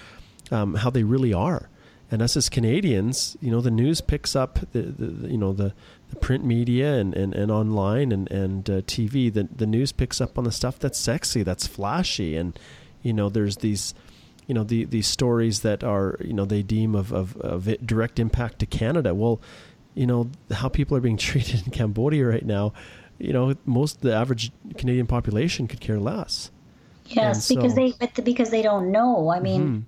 [0.50, 1.68] um, how they really are.
[2.10, 5.74] And us as Canadians, you know, the news picks up the, the you know the,
[6.08, 9.32] the print media and, and, and online and and uh, TV.
[9.32, 12.58] The the news picks up on the stuff that's sexy, that's flashy, and
[13.02, 13.92] you know there's these
[14.46, 18.18] you know the these stories that are you know they deem of, of, of direct
[18.18, 19.14] impact to Canada.
[19.14, 19.40] Well,
[19.94, 22.72] you know how people are being treated in Cambodia right now.
[23.18, 26.50] You know, most the average Canadian population could care less.
[27.06, 29.30] Yes, so, because they but because they don't know.
[29.30, 29.62] I mean.
[29.62, 29.80] Mm-hmm.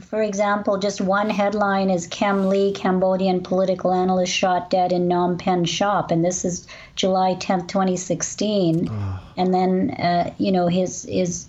[0.00, 5.38] For example, just one headline is Kem Ley, Cambodian political analyst, shot dead in Phnom
[5.38, 8.88] Penh shop, and this is July 10th, 2016.
[8.90, 9.20] Oh.
[9.38, 11.48] And then, uh, you know, his his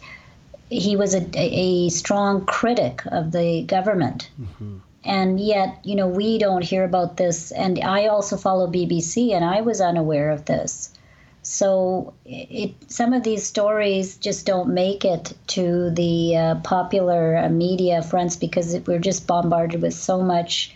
[0.72, 4.30] he was a, a strong critic of the government.
[4.40, 4.78] Mm-hmm.
[5.04, 7.52] And yet, you know, we don't hear about this.
[7.52, 10.94] And I also follow BBC, and I was unaware of this.
[11.44, 17.50] So it, some of these stories just don't make it to the uh, popular uh,
[17.50, 20.76] media fronts because it, we're just bombarded with so much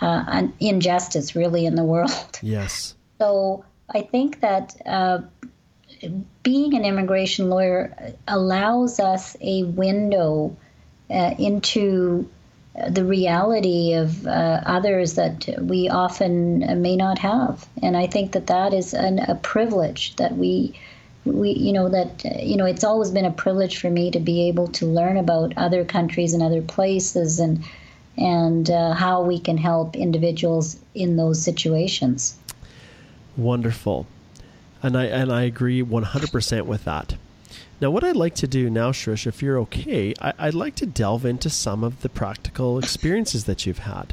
[0.00, 2.38] uh, injustice, really, in the world.
[2.42, 2.94] Yes.
[3.20, 5.18] So I think that uh,
[6.42, 7.94] being an immigration lawyer
[8.26, 10.56] allows us a window
[11.10, 12.28] uh, into
[12.88, 18.46] the reality of uh, others that we often may not have, and I think that
[18.46, 20.78] that is an, a privilege that we,
[21.24, 24.48] we, you know, that you know, it's always been a privilege for me to be
[24.48, 27.64] able to learn about other countries and other places, and
[28.16, 32.38] and uh, how we can help individuals in those situations.
[33.36, 34.06] Wonderful
[34.82, 37.16] and I and I agree 100% with that.
[37.80, 40.86] Now, what I'd like to do now, Shirish, if you're okay, I, would like to
[40.86, 44.12] delve into some of the practical experiences that you've had.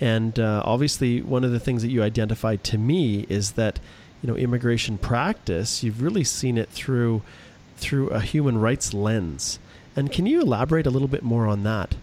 [0.00, 3.80] And uh, obviously, one of the things that you identified to me is that,
[4.22, 7.22] you know, immigration practice, you've really seen it through
[7.76, 9.58] through a human rights lens.
[9.96, 11.96] And can you elaborate a little bit more on that?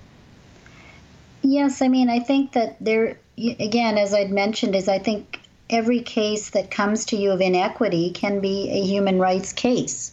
[1.42, 6.02] Yes, I mean, I think that there, again, as I'd mentioned, is I think every
[6.02, 10.12] case that comes to you of inequity can be a human rights case.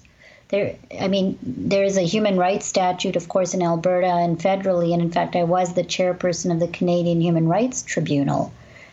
[0.49, 4.93] There, I mean, there is a human rights statute, of course, in Alberta and federally,
[4.93, 8.53] and in fact, I was the chairperson of the Canadian Human Rights Tribunal,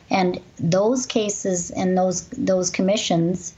[0.10, 3.54] and those cases and those those commissions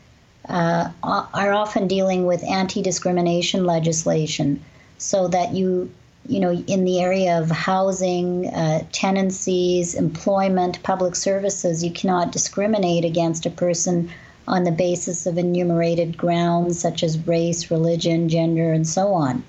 [0.50, 4.64] uh, are often dealing with anti-discrimination legislation,
[4.98, 5.92] so that you
[6.28, 13.04] you know, in the area of housing, uh, tenancies, employment, public services, you cannot discriminate
[13.04, 14.10] against a person
[14.48, 19.44] on the basis of enumerated grounds such as race, religion, gender, and so on.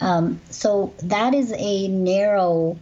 [0.00, 2.78] Um, so that is a narrow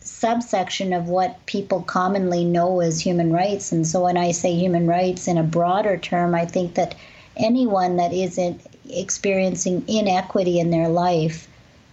[0.00, 3.72] subsection of what people commonly know as human rights.
[3.72, 6.94] And so when I say human rights in a broader term, I think that
[7.36, 8.60] anyone that isn't
[8.90, 11.47] experiencing inequity in their life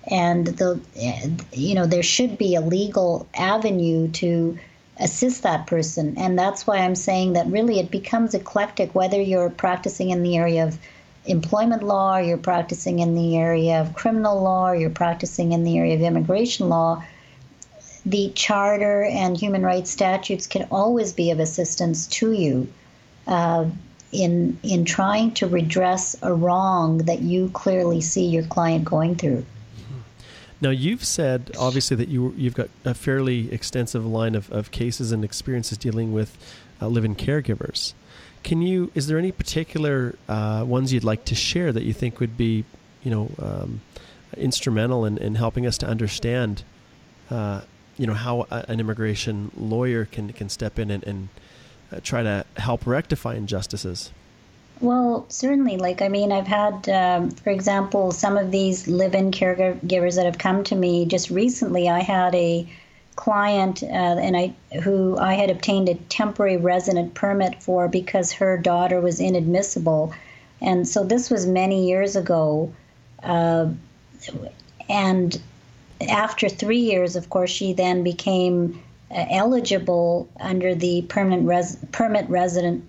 [0.07, 0.79] and the
[1.51, 4.57] you know there should be a legal avenue to
[4.99, 6.17] assist that person.
[6.17, 10.37] And that's why i'm saying that really it becomes eclectic whether you're practicing in the
[10.37, 10.77] area of
[11.25, 15.95] employment law you're practicing in the area of criminal law you're practicing in the area
[15.95, 17.03] of immigration law
[18.05, 22.71] the charter and human rights statutes can always be of assistance to you
[23.25, 23.65] uh,
[24.11, 29.43] in in trying to redress a wrong that you clearly see your client going through
[30.65, 35.11] now, you've said obviously that you you've got a fairly extensive line of, of cases
[35.11, 36.35] and experiences dealing with
[36.81, 37.93] uh, live-in caregivers.
[38.41, 38.91] Can you?
[38.95, 42.65] Is there any particular uh, ones you'd like to share that you think would be,
[43.03, 43.81] you know, um,
[44.37, 46.63] instrumental in, in helping us to understand,
[47.29, 47.61] uh,
[47.95, 51.29] you know, how a, an immigration lawyer can can step in and, and
[51.91, 54.11] uh, try to help rectify injustices?
[54.81, 55.77] Well, certainly.
[55.77, 60.25] Like, I mean, I've had, um, for example, some of these live in caregivers that
[60.25, 61.87] have come to me just recently.
[61.89, 62.67] I had a
[63.15, 68.57] client uh, and I who I had obtained a temporary resident permit for because her
[68.57, 70.13] daughter was inadmissible,
[70.61, 72.73] and so this was many years ago,
[73.23, 73.69] uh,
[74.89, 75.41] and
[76.09, 82.29] after three years, of course, she then became uh, eligible under the permanent res- permit
[82.29, 82.83] resident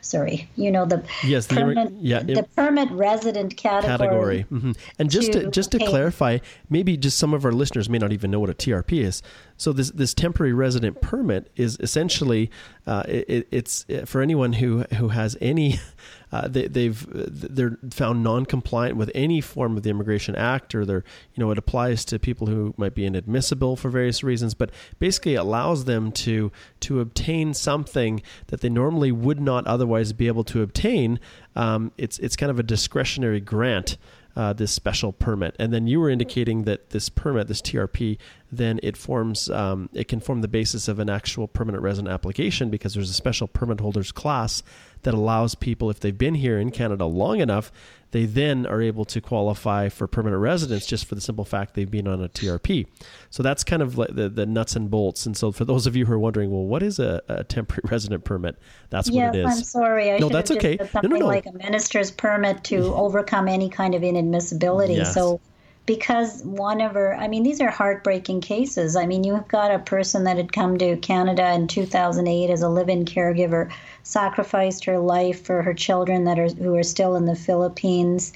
[0.00, 3.98] sorry, you know the yes, the, permanent, yeah, it, the permit resident category.
[3.98, 4.72] Category, mm-hmm.
[4.98, 5.86] and just to, to just to pay.
[5.86, 9.22] clarify, maybe just some of our listeners may not even know what a TRP is.
[9.56, 12.50] So this this temporary resident permit is essentially
[12.86, 15.80] uh, it, it's uh, for anyone who who has any
[16.34, 21.04] uh, they, they've they're found non-compliant with any form of the Immigration Act, or they're
[21.32, 25.36] you know it applies to people who might be inadmissible for various reasons, but basically
[25.36, 30.60] allows them to to obtain something that they normally would not otherwise be able to
[30.60, 31.20] obtain.
[31.54, 33.96] Um, it's it's kind of a discretionary grant
[34.36, 35.54] uh, this special permit.
[35.58, 38.18] And then you were indicating that this permit, this TRP,
[38.56, 42.70] then it forms, um, it can form the basis of an actual permanent resident application
[42.70, 44.62] because there's a special permit holders class
[45.02, 47.70] that allows people, if they've been here in Canada long enough,
[48.10, 51.90] they then are able to qualify for permanent residence just for the simple fact they've
[51.90, 52.86] been on a TRP.
[53.28, 55.26] So that's kind of like the, the nuts and bolts.
[55.26, 57.82] And so for those of you who are wondering, well, what is a, a temporary
[57.90, 58.56] resident permit?
[58.90, 59.46] That's yes, what it is.
[59.46, 60.12] I'm sorry.
[60.12, 60.78] I no, that's okay.
[60.78, 61.26] something no, no, no.
[61.26, 64.96] like a minister's permit to overcome any kind of inadmissibility.
[64.96, 65.12] Yes.
[65.12, 65.40] So
[65.86, 68.96] because one of her, I mean, these are heartbreaking cases.
[68.96, 72.68] I mean, you've got a person that had come to Canada in 2008 as a
[72.68, 73.70] live-in caregiver,
[74.02, 78.32] sacrificed her life for her children that are who are still in the Philippines.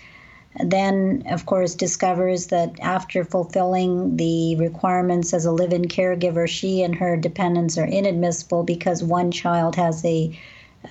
[0.62, 6.94] Then, of course, discovers that after fulfilling the requirements as a live-in caregiver, she and
[6.96, 10.38] her dependents are inadmissible because one child has a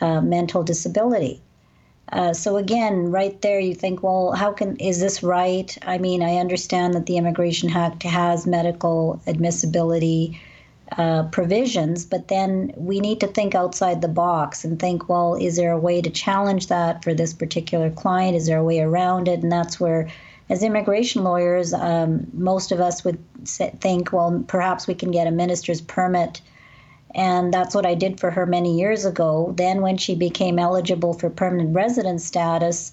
[0.02, 1.42] uh, mental disability.
[2.12, 5.78] Uh, so again, right there, you think, well, how can is this right?
[5.82, 10.40] I mean, I understand that the Immigration Act has medical admissibility
[10.98, 15.58] uh, provisions, but then we need to think outside the box and think, well, is
[15.58, 18.38] there a way to challenge that for this particular client?
[18.38, 19.44] Is there a way around it?
[19.44, 20.08] And that's where,
[20.50, 25.32] as immigration lawyers, um, most of us would think, well, perhaps we can get a
[25.32, 26.40] minister's permit
[27.16, 29.54] and that's what I did for her many years ago.
[29.58, 32.92] Then, when she became eligible for permanent resident status,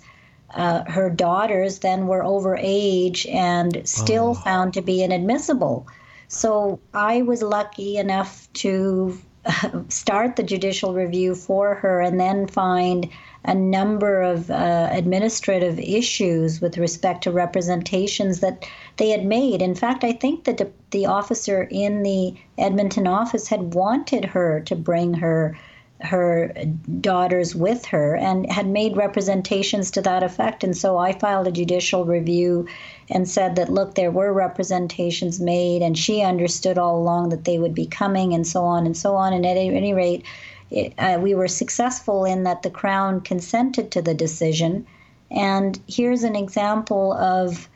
[0.54, 4.34] uh, her daughters then were over age and still oh.
[4.34, 5.86] found to be inadmissible.
[6.28, 9.18] So I was lucky enough to
[9.88, 13.08] start the judicial review for her and then find
[13.44, 19.60] a number of uh, administrative issues with respect to representations that they had made.
[19.60, 20.58] In fact, I think that
[20.90, 25.58] the, officer in the Edmonton office had wanted her to bring her
[26.00, 26.52] her
[27.00, 30.62] daughters with her and had made representations to that effect.
[30.62, 32.68] And so I filed a judicial review
[33.08, 37.58] and said that, look, there were representations made, and she understood all along that they
[37.58, 39.32] would be coming, and so on and so on.
[39.32, 40.24] And at any rate,
[40.70, 44.86] it, uh, we were successful in that the Crown consented to the decision.
[45.30, 47.68] And here's an example of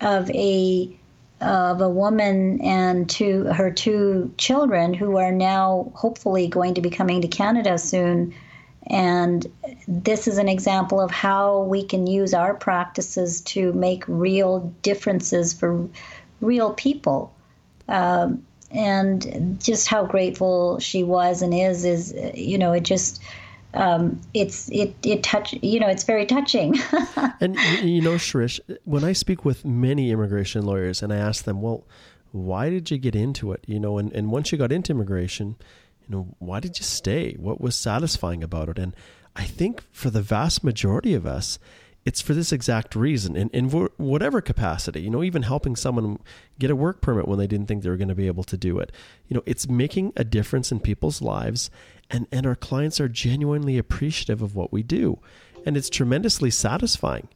[0.00, 0.96] of a
[1.40, 6.90] of a woman and two her two children who are now hopefully going to be
[6.90, 8.34] coming to Canada soon.
[8.86, 9.46] And
[9.86, 15.52] this is an example of how we can use our practices to make real differences
[15.52, 15.88] for
[16.40, 17.32] real people.
[17.88, 23.20] Um, and just how grateful she was and is is you know it just
[23.74, 26.76] um, it's it it touch you know it's very touching.
[27.40, 31.62] and you know, Shirish, when I speak with many immigration lawyers and I ask them,
[31.62, 31.84] well,
[32.32, 33.64] why did you get into it?
[33.66, 35.56] You know, and, and once you got into immigration,
[36.02, 37.34] you know, why did you stay?
[37.34, 38.78] What was satisfying about it?
[38.78, 38.94] And
[39.36, 41.58] I think for the vast majority of us,
[42.04, 43.68] it's for this exact reason in, in
[43.98, 46.18] whatever capacity you know even helping someone
[46.58, 48.56] get a work permit when they didn't think they were going to be able to
[48.56, 48.90] do it
[49.28, 51.70] you know it's making a difference in people's lives
[52.10, 55.18] and and our clients are genuinely appreciative of what we do
[55.66, 57.28] and it's tremendously satisfying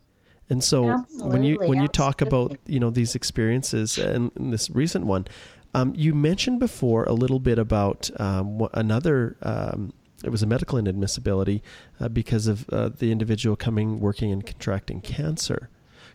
[0.51, 4.53] and so absolutely, when you when you talk about you know these experiences and, and
[4.53, 5.27] this recent one
[5.75, 9.93] um, you mentioned before a little bit about um, another um,
[10.25, 11.61] it was a medical inadmissibility
[12.01, 15.69] uh, because of uh, the individual coming, working, and contracting cancer.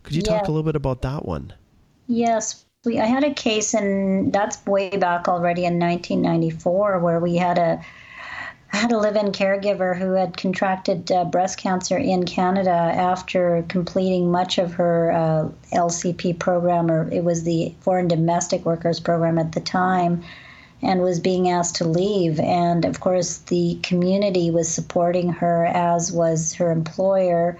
[0.03, 1.53] Could you talk a little bit about that one?
[2.07, 2.66] Yes.
[2.86, 7.57] We, I had a case, and that's way back already in 1994, where we had
[7.57, 7.86] a
[8.78, 14.57] had a live-in caregiver who had contracted uh, breast cancer in Canada after completing much
[14.57, 19.59] of her uh, LCP program, or it was the Foreign Domestic Workers Program at the
[19.59, 20.24] time
[20.82, 22.39] and was being asked to leave.
[22.39, 27.59] And of course, the community was supporting her, as was her employer.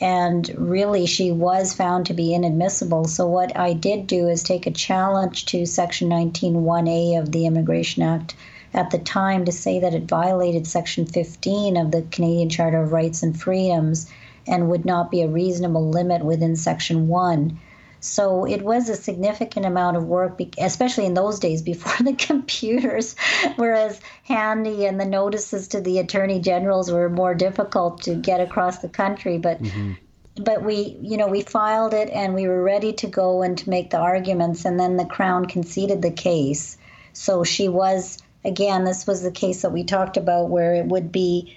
[0.00, 3.06] And really, she was found to be inadmissible.
[3.06, 8.02] So, what I did do is take a challenge to Section 19.1a of the Immigration
[8.02, 8.34] Act
[8.74, 12.92] at the time to say that it violated Section 15 of the Canadian Charter of
[12.92, 14.10] Rights and Freedoms
[14.46, 17.58] and would not be a reasonable limit within Section 1.
[18.00, 23.16] So it was a significant amount of work, especially in those days before the computers
[23.56, 28.40] were as handy and the notices to the attorney generals were more difficult to get
[28.40, 29.38] across the country.
[29.38, 29.92] But mm-hmm.
[30.36, 33.70] but we you know we filed it and we were ready to go and to
[33.70, 36.76] make the arguments, and then the Crown conceded the case.
[37.14, 38.84] So she was again.
[38.84, 41.56] This was the case that we talked about where it would be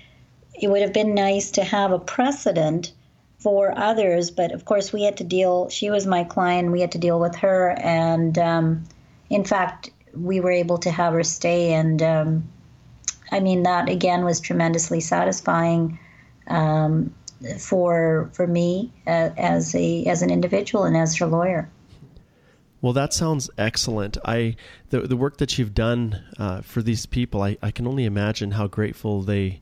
[0.60, 2.92] it would have been nice to have a precedent
[3.38, 5.70] for others, but of course we had to deal.
[5.70, 6.72] She was my client.
[6.72, 8.84] We had to deal with her, and um,
[9.30, 11.74] in fact, we were able to have her stay.
[11.74, 12.50] And um,
[13.32, 16.00] I mean, that again was tremendously satisfying
[16.48, 17.14] um,
[17.60, 21.70] for for me uh, as a as an individual and as her lawyer.
[22.82, 24.18] Well, that sounds excellent.
[24.24, 24.56] I
[24.90, 28.52] the the work that you've done uh, for these people, I, I can only imagine
[28.52, 29.62] how grateful they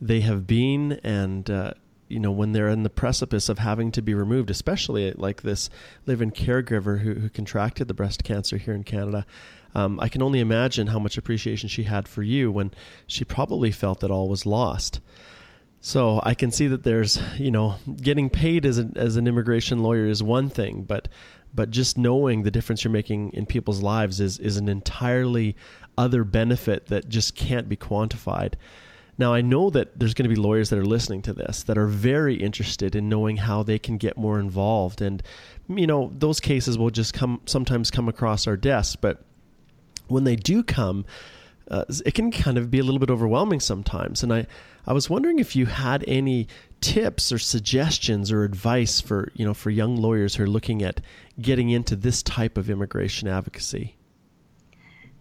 [0.00, 1.72] they have been, and uh,
[2.08, 5.70] you know when they're in the precipice of having to be removed, especially like this
[6.06, 9.24] live-in caregiver who, who contracted the breast cancer here in Canada.
[9.74, 12.72] Um, I can only imagine how much appreciation she had for you when
[13.06, 15.00] she probably felt that all was lost.
[15.80, 19.82] So I can see that there's, you know, getting paid as an as an immigration
[19.82, 21.08] lawyer is one thing, but
[21.54, 25.56] but just knowing the difference you're making in people's lives is is an entirely
[25.96, 28.54] other benefit that just can't be quantified.
[29.16, 31.76] Now, I know that there's going to be lawyers that are listening to this that
[31.76, 35.02] are very interested in knowing how they can get more involved.
[35.02, 35.22] And,
[35.68, 39.22] you know, those cases will just come sometimes come across our desks, but
[40.08, 41.04] when they do come,
[41.70, 44.22] uh, it can kind of be a little bit overwhelming sometimes.
[44.22, 44.46] And I,
[44.86, 46.48] I was wondering if you had any
[46.80, 51.00] tips or suggestions or advice for, you know, for young lawyers who are looking at
[51.40, 53.96] getting into this type of immigration advocacy.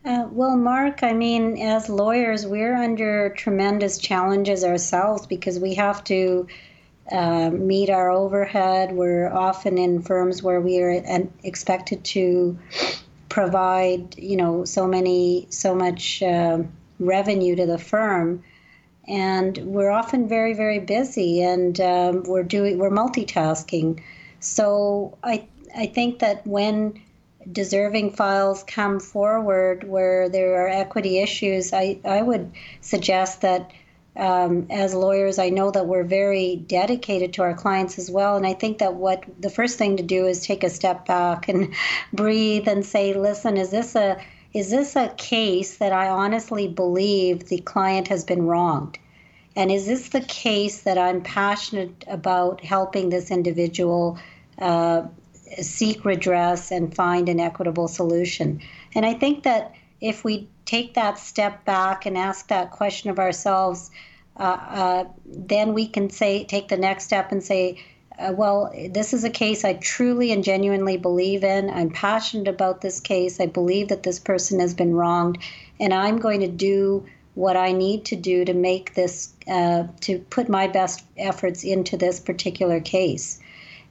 [0.06, 6.04] Uh, well, Mark, I mean, as lawyers, we're under tremendous challenges ourselves because we have
[6.06, 6.48] to
[7.12, 8.94] uh, meet our overhead.
[8.94, 11.04] We're often in firms where we are
[11.44, 12.58] expected to
[13.30, 16.60] provide, you know, so many, so much uh,
[17.00, 18.44] revenue to the firm,
[19.08, 24.02] and we're often very, very busy, and um, we're doing, we're multitasking.
[24.40, 27.02] So I, I think that when
[27.52, 32.52] deserving files come forward where there are equity issues, I, I would
[32.82, 33.72] suggest that
[34.16, 38.36] um, as lawyers, I know that we're very dedicated to our clients as well.
[38.36, 41.48] And I think that what the first thing to do is take a step back
[41.48, 41.74] and
[42.14, 47.46] breathe and say, listen, is this a is this a case that I honestly believe
[47.46, 48.98] the client has been wronged?
[49.56, 54.18] And is this the case that I'm passionate about helping this individual
[54.58, 55.04] uh,
[55.62, 58.62] seek redress and find an equitable solution.
[58.96, 63.18] And I think that if we take that step back and ask that question of
[63.18, 63.90] ourselves,
[64.38, 67.84] uh, uh, then we can say take the next step and say,
[68.20, 71.72] uh, well, this is a case I truly and genuinely believe in.
[71.72, 73.40] I'm passionate about this case.
[73.40, 75.40] I believe that this person has been wronged,
[75.80, 77.04] and I'm going to do
[77.34, 81.98] what I need to do to make this, uh, to put my best efforts into
[81.98, 83.40] this particular case.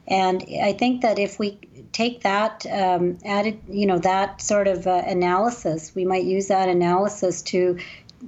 [0.09, 1.59] And I think that if we
[1.91, 6.67] take that um, added, you know, that sort of uh, analysis, we might use that
[6.67, 7.77] analysis to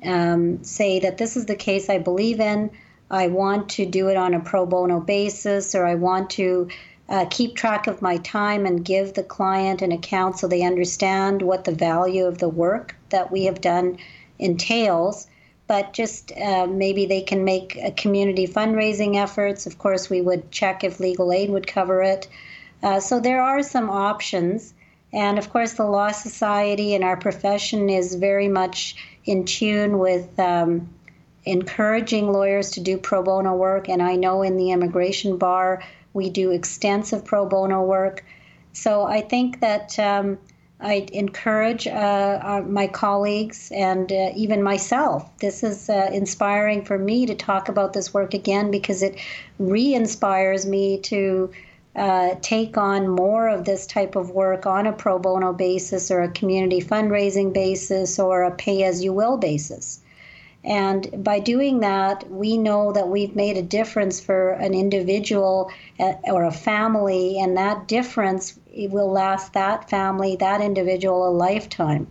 [0.06, 2.70] um, say that this is the case I believe in.
[3.10, 6.70] I want to do it on a pro bono basis, or I want to
[7.10, 11.42] uh, keep track of my time and give the client an account so they understand
[11.42, 13.98] what the value of the work that we have done
[14.40, 15.28] entails
[15.72, 19.66] but just uh, maybe they can make community fundraising efforts.
[19.66, 22.28] Of course, we would check if legal aid would cover it.
[22.84, 24.74] Uh, so there are some options.
[25.14, 30.38] And of course, the Law Society and our profession is very much in tune with
[30.38, 30.90] um,
[31.46, 33.88] encouraging lawyers to do pro bono work.
[33.88, 38.26] And I know in the immigration bar, we do extensive pro bono work.
[38.74, 40.38] So I think that um,
[40.82, 45.30] I encourage uh, uh, my colleagues and uh, even myself.
[45.38, 49.20] This is uh, inspiring for me to talk about this work again because it
[49.60, 51.52] re inspires me to
[51.96, 56.22] uh, take on more of this type of work on a pro bono basis or
[56.22, 60.00] a community fundraising basis or a pay as you will basis.
[60.64, 65.72] And by doing that, we know that we've made a difference for an individual
[66.24, 72.08] or a family, and that difference will last that family, that individual, a lifetime.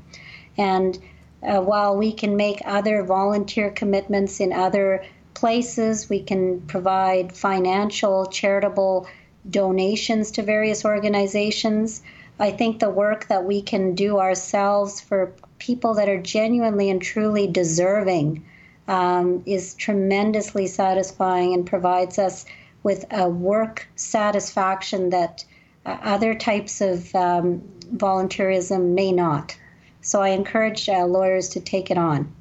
[0.58, 0.98] And
[1.42, 5.04] uh, while we can make other volunteer commitments in other
[5.34, 9.06] places, we can provide financial, charitable
[9.48, 12.02] donations to various organizations.
[12.38, 17.00] I think the work that we can do ourselves for people that are genuinely and
[17.00, 18.44] truly deserving
[18.88, 22.44] um, is tremendously satisfying and provides us
[22.82, 25.44] with a work satisfaction that
[25.86, 27.62] uh, other types of um,
[27.94, 29.56] volunteerism may not.
[30.02, 32.34] So I encourage uh, lawyers to take it on.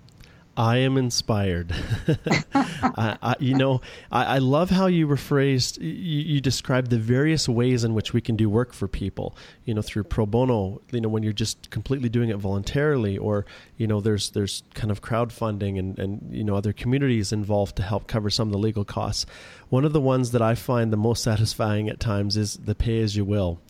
[0.57, 1.73] I am inspired.
[2.53, 3.81] I, I, you know,
[4.11, 8.19] I, I, love how you rephrased, you, you described the various ways in which we
[8.19, 11.69] can do work for people, you know, through pro bono, you know, when you're just
[11.69, 13.45] completely doing it voluntarily, or,
[13.77, 17.83] you know, there's, there's kind of crowdfunding and, and, you know, other communities involved to
[17.83, 19.25] help cover some of the legal costs.
[19.69, 23.01] One of the ones that I find the most satisfying at times is the pay
[23.01, 23.61] as you will.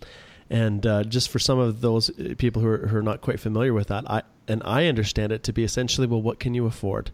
[0.49, 3.39] And uh, just for some of those uh, people who are, who are not quite
[3.39, 6.65] familiar with that, I and I understand it to be essentially, well, what can you
[6.65, 7.11] afford?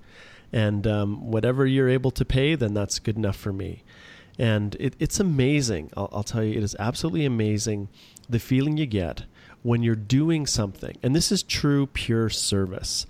[0.52, 3.84] And um, whatever you're able to pay, then that's good enough for me.
[4.40, 5.92] And it, it's amazing.
[5.96, 7.90] I'll, I'll tell you, it is absolutely amazing
[8.30, 9.26] the feeling you get
[9.64, 10.98] when you're doing something.
[11.04, 13.06] And this is true, pure service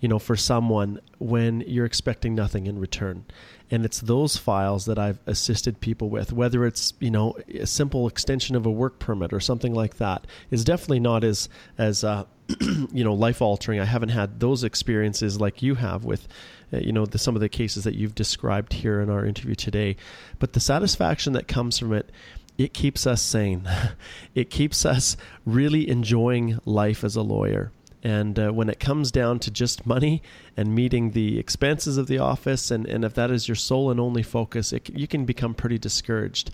[0.00, 3.26] you know, for someone when you're expecting nothing in return.
[3.70, 8.08] And it's those files that I've assisted people with, whether it's, you know, a simple
[8.08, 10.26] extension of a work permit or something like that.
[10.50, 12.24] Is definitely not as, as, uh,
[12.92, 13.80] you know, life altering.
[13.80, 16.28] I haven't had those experiences like you have with,
[16.72, 19.54] uh, you know, the, some of the cases that you've described here in our interview
[19.54, 19.96] today.
[20.38, 22.10] But the satisfaction that comes from it,
[22.58, 23.68] it keeps us sane.
[24.34, 27.72] it keeps us really enjoying life as a lawyer.
[28.02, 30.22] And uh, when it comes down to just money
[30.56, 34.00] and meeting the expenses of the office, and, and if that is your sole and
[34.00, 36.50] only focus, it, you can become pretty discouraged.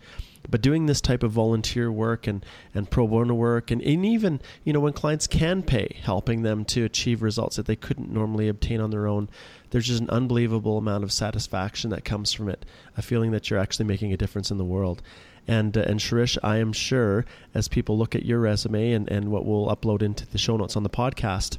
[0.49, 2.45] But doing this type of volunteer work and,
[2.75, 6.65] and pro bono work, and, and even you know when clients can pay, helping them
[6.67, 9.29] to achieve results that they couldn't normally obtain on their own,
[9.71, 12.65] there's just an unbelievable amount of satisfaction that comes from it.
[12.97, 15.03] A feeling that you're actually making a difference in the world.
[15.49, 17.25] And uh, and Shirish, I am sure
[17.55, 20.77] as people look at your resume and, and what we'll upload into the show notes
[20.77, 21.59] on the podcast,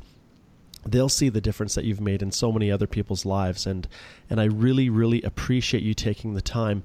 [0.86, 3.66] they'll see the difference that you've made in so many other people's lives.
[3.66, 3.88] And
[4.30, 6.84] and I really really appreciate you taking the time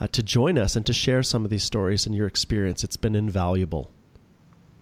[0.00, 2.84] uh, to join us and to share some of these stories and your experience.
[2.84, 3.90] It's been invaluable.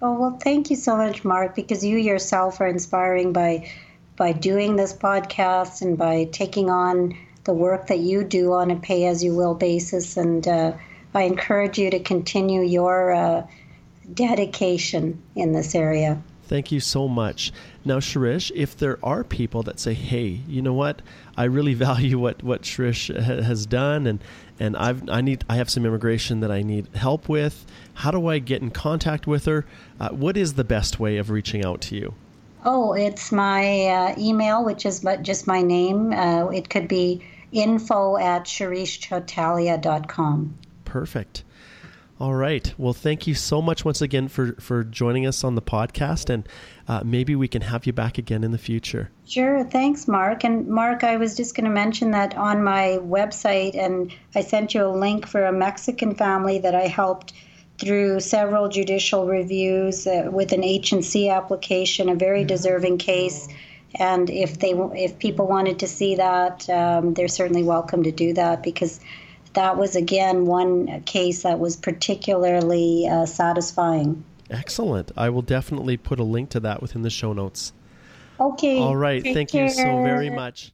[0.03, 3.71] Oh well, thank you so much, Mark, because you yourself are inspiring by
[4.17, 8.77] by doing this podcast and by taking on the work that you do on a
[8.77, 10.47] pay as you will basis and.
[10.47, 10.73] Uh,
[11.15, 13.47] I encourage you to continue your uh,
[14.15, 16.23] dedication in this area.
[16.45, 17.53] Thank you so much.
[17.85, 21.01] Now, Shirish, if there are people that say, "Hey, you know what?
[21.37, 24.23] I really value what what Shirish has done, and
[24.61, 27.65] and I've I need I have some immigration that I need help with.
[27.95, 29.65] How do I get in contact with her?
[29.99, 32.15] Uh, what is the best way of reaching out to you?"
[32.65, 36.13] Oh, it's my uh, email, which is just my name.
[36.13, 40.55] Uh, it could be info at shirishchotalia.com.
[40.93, 41.43] Perfect.
[42.21, 42.71] All right.
[42.77, 46.47] Well, thank you so much once again for, for joining us on the podcast, and
[46.87, 49.11] uh, maybe we can have you back again in the future.
[49.25, 49.65] Sure.
[49.65, 50.45] Thanks, Mark.
[50.45, 54.75] And Mark, I was just going to mention that on my website, and I sent
[54.75, 57.33] you a link for a Mexican family that I helped
[57.79, 63.49] through several judicial reviews uh, with an H and C application, a very deserving case.
[63.95, 68.35] And if they if people wanted to see that, um, they're certainly welcome to do
[68.35, 69.01] that because
[69.55, 74.25] that was again one case that was particularly uh, satisfying.
[74.51, 75.13] Excellent.
[75.17, 77.73] I will definitely put a link to that within the show notes.
[78.39, 78.79] Okay.
[78.79, 79.23] All right.
[79.23, 79.65] Thank care.
[79.65, 80.73] you so very much.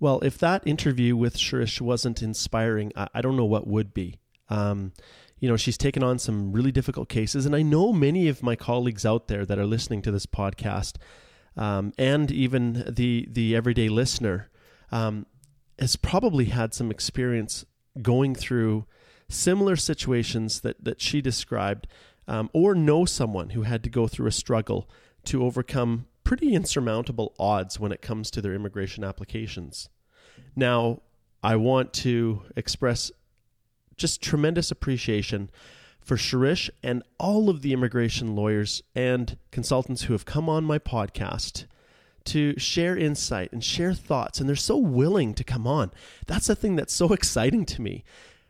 [0.00, 4.16] Well, if that interview with Shirish wasn't inspiring, I, I don't know what would be.
[4.48, 4.92] Um,
[5.40, 8.56] you know, she's taken on some really difficult cases, and I know many of my
[8.56, 10.96] colleagues out there that are listening to this podcast,
[11.56, 14.50] um, and even the the everyday listener.
[14.90, 15.26] Um,
[15.78, 17.64] has probably had some experience
[18.02, 18.86] going through
[19.28, 21.86] similar situations that, that she described,
[22.26, 24.88] um, or know someone who had to go through a struggle
[25.24, 29.88] to overcome pretty insurmountable odds when it comes to their immigration applications.
[30.54, 31.02] Now,
[31.42, 33.10] I want to express
[33.96, 35.50] just tremendous appreciation
[36.00, 40.78] for Shirish and all of the immigration lawyers and consultants who have come on my
[40.78, 41.66] podcast
[42.24, 45.90] to share insight and share thoughts, and they're so willing to come on.
[46.26, 48.04] That's the thing that's so exciting to me.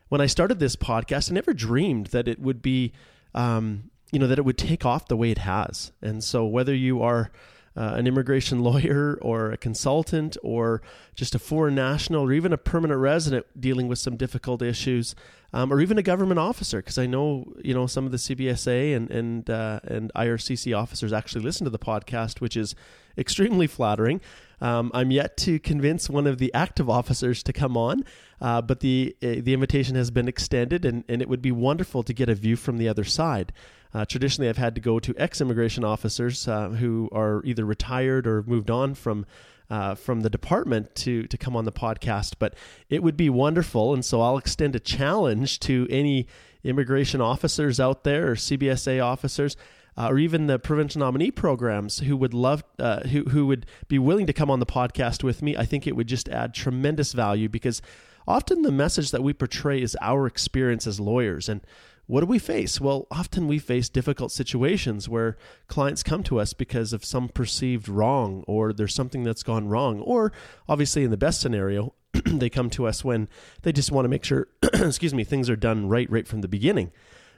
[0.08, 2.92] When I started this podcast, I never dreamed that it would be,
[3.34, 5.92] um, you know, that it would take off the way it has.
[6.00, 7.30] And so, whether you are
[7.78, 10.82] uh, an immigration lawyer or a consultant or
[11.14, 15.14] just a foreign national or even a permanent resident dealing with some difficult issues
[15.52, 18.96] um, or even a government officer because I know you know some of the CBSA
[18.96, 22.74] and and uh, and IRCC officers actually listen to the podcast which is
[23.16, 24.20] extremely flattering
[24.60, 28.04] um, I'm yet to convince one of the active officers to come on,
[28.40, 32.02] uh, but the uh, the invitation has been extended, and, and it would be wonderful
[32.02, 33.52] to get a view from the other side.
[33.94, 38.26] Uh, traditionally, I've had to go to ex immigration officers uh, who are either retired
[38.26, 39.26] or moved on from.
[39.70, 42.54] Uh, from the department to to come on the podcast, but
[42.88, 46.26] it would be wonderful, and so I'll extend a challenge to any
[46.64, 49.58] immigration officers out there or CBSA officers
[49.98, 53.98] uh, or even the provincial nominee programs who would love uh, who who would be
[53.98, 57.12] willing to come on the podcast with me, I think it would just add tremendous
[57.12, 57.82] value because
[58.26, 61.62] often the message that we portray is our experience as lawyers and
[62.08, 62.80] what do we face?
[62.80, 65.36] Well, often we face difficult situations where
[65.66, 70.00] clients come to us because of some perceived wrong or there's something that's gone wrong.
[70.00, 70.32] Or
[70.66, 71.92] obviously, in the best scenario,
[72.24, 73.28] they come to us when
[73.60, 76.48] they just want to make sure, excuse me, things are done right, right from the
[76.48, 76.92] beginning.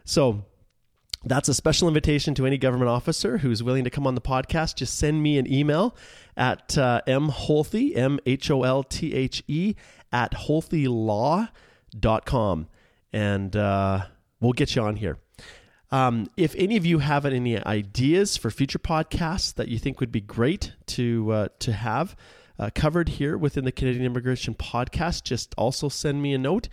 [0.04, 0.44] So,
[1.24, 4.76] that's a special invitation to any government officer who's willing to come on the podcast.
[4.76, 5.94] Just send me an email
[6.36, 9.74] at uh, mholthe, M H O L T H E,
[10.12, 11.48] at holthelaw.com.
[13.12, 14.06] And uh,
[14.40, 15.18] we'll get you on here.
[15.92, 20.12] Um, if any of you have any ideas for future podcasts that you think would
[20.12, 22.14] be great to uh, to have
[22.58, 26.68] uh, covered here within the Canadian Immigration Podcast, just also send me a note.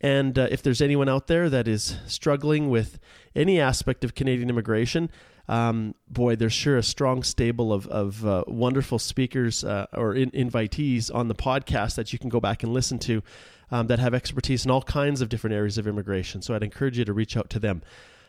[0.00, 2.98] And uh, if there's anyone out there that is struggling with
[3.34, 5.10] any aspect of Canadian immigration,
[5.48, 10.30] um, boy, there's sure a strong stable of, of uh, wonderful speakers uh, or in,
[10.32, 13.22] invitees on the podcast that you can go back and listen to
[13.70, 16.42] um, that have expertise in all kinds of different areas of immigration.
[16.42, 17.82] So I'd encourage you to reach out to them.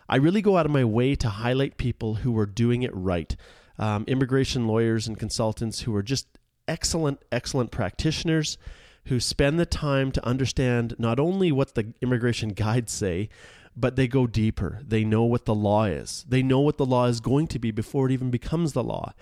[0.09, 3.35] I really go out of my way to highlight people who are doing it right.
[3.77, 6.27] Um, immigration lawyers and consultants who are just
[6.67, 8.57] excellent, excellent practitioners
[9.05, 13.29] who spend the time to understand not only what the immigration guides say,
[13.75, 14.81] but they go deeper.
[14.85, 16.25] They know what the law is.
[16.27, 19.13] They know what the law is going to be before it even becomes the law.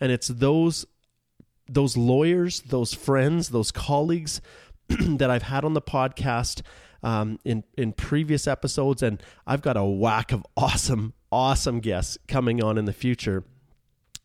[0.00, 0.86] And it's those
[1.68, 4.40] those lawyers, those friends, those colleagues
[5.18, 6.62] that I've had on the podcast
[7.02, 12.62] um, in in previous episodes, and I've got a whack of awesome, awesome guests coming
[12.62, 13.44] on in the future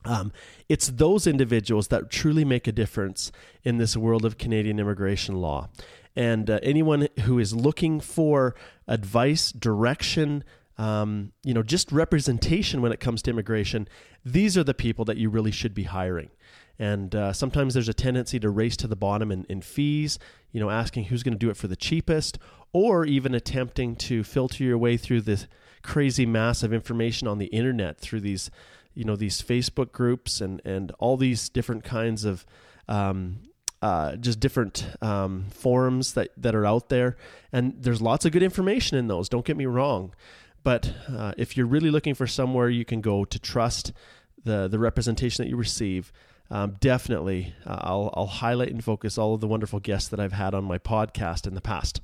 [0.06, 0.32] um,
[0.70, 3.32] it's those individuals that truly make a difference
[3.64, 5.70] in this world of Canadian immigration law.
[6.16, 8.56] And uh, anyone who is looking for
[8.88, 10.44] advice, direction,
[10.78, 13.88] um, you know, just representation when it comes to immigration,
[14.24, 16.30] these are the people that you really should be hiring.
[16.78, 20.20] And uh, sometimes there's a tendency to race to the bottom in, in fees,
[20.52, 22.38] you know, asking who's going to do it for the cheapest,
[22.74, 25.48] or even attempting to filter your way through this
[25.82, 28.50] crazy mass of information on the internet through these
[28.96, 32.46] you know these Facebook groups and and all these different kinds of
[32.88, 33.40] um,
[33.82, 37.18] uh, just different um, forums that that are out there,
[37.52, 39.30] and there's lots of good information in those.
[39.30, 40.16] Don't get me wrong,
[40.64, 43.92] but uh, if you're really looking for somewhere you can go to trust
[44.44, 46.12] the the representation that you receive.
[46.52, 50.34] Um, definitely, uh, I'll, I'll highlight and focus all of the wonderful guests that I've
[50.34, 52.02] had on my podcast in the past.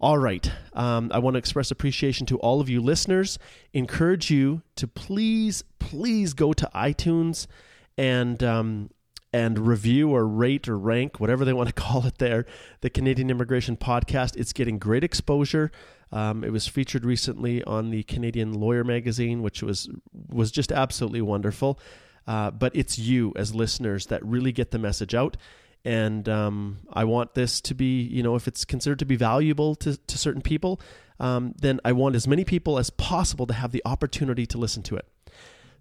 [0.00, 0.50] All right.
[0.72, 3.38] Um, I want to express appreciation to all of you listeners.
[3.74, 7.46] Encourage you to please, please go to iTunes
[7.98, 8.90] and um,
[9.32, 12.46] and review or rate or rank whatever they want to call it there.
[12.80, 14.36] The Canadian Immigration Podcast.
[14.36, 15.70] It's getting great exposure.
[16.12, 19.88] Um, it was featured recently on the Canadian Lawyer magazine, which was
[20.28, 21.78] was just absolutely wonderful.
[22.30, 25.36] Uh, but it's you as listeners that really get the message out
[25.84, 29.74] and um, I want this to be, you know, if it's considered to be valuable
[29.76, 30.80] to, to certain people,
[31.18, 34.82] um, then I want as many people as possible to have the opportunity to listen
[34.84, 35.06] to it.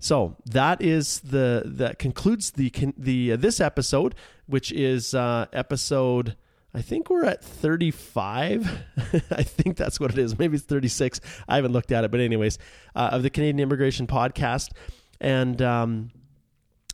[0.01, 4.15] So that is the that concludes the the uh, this episode,
[4.47, 6.37] which is uh, episode.
[6.73, 8.69] I think we're at 35.
[9.31, 10.39] I think that's what it is.
[10.39, 11.19] Maybe it's 36.
[11.49, 12.59] I haven't looked at it, but anyways,
[12.95, 14.69] uh, of the Canadian Immigration Podcast,
[15.19, 16.11] and um,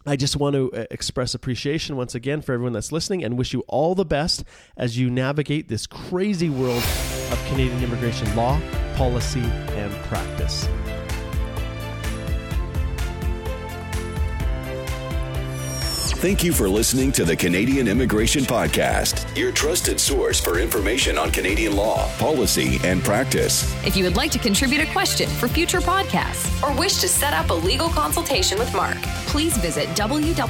[0.05, 3.53] I just want to uh, express appreciation once again for everyone that's listening and wish
[3.53, 4.43] you all the best
[4.77, 6.83] as you navigate this crazy world
[7.31, 8.59] of Canadian immigration law,
[8.95, 10.67] policy, and practice.
[16.17, 21.29] Thank you for listening to the Canadian Immigration Podcast, your trusted source for information on
[21.29, 23.71] Canadian law, policy, and practice.
[23.85, 27.33] If you would like to contribute a question for future podcasts or wish to set
[27.33, 30.45] up a legal consultation with Mark, please visit www.ht-llp.com.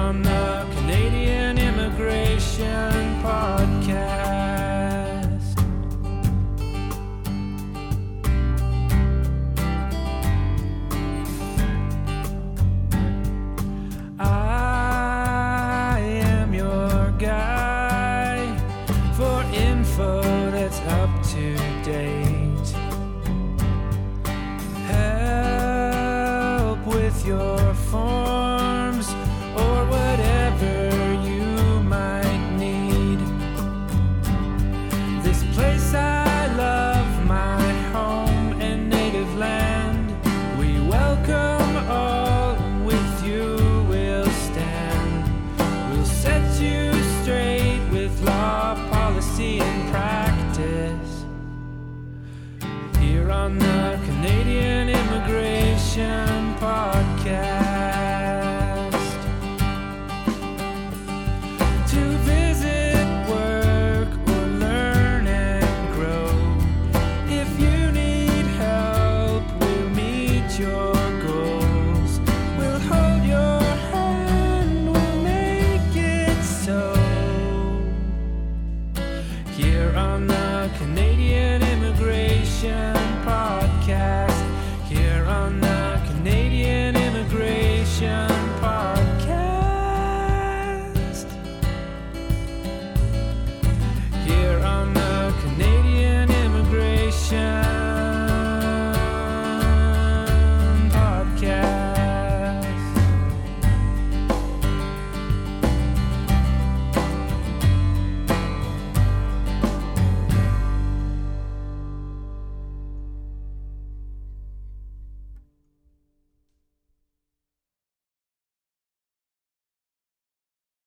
[0.00, 3.69] on the Canadian immigration podcast.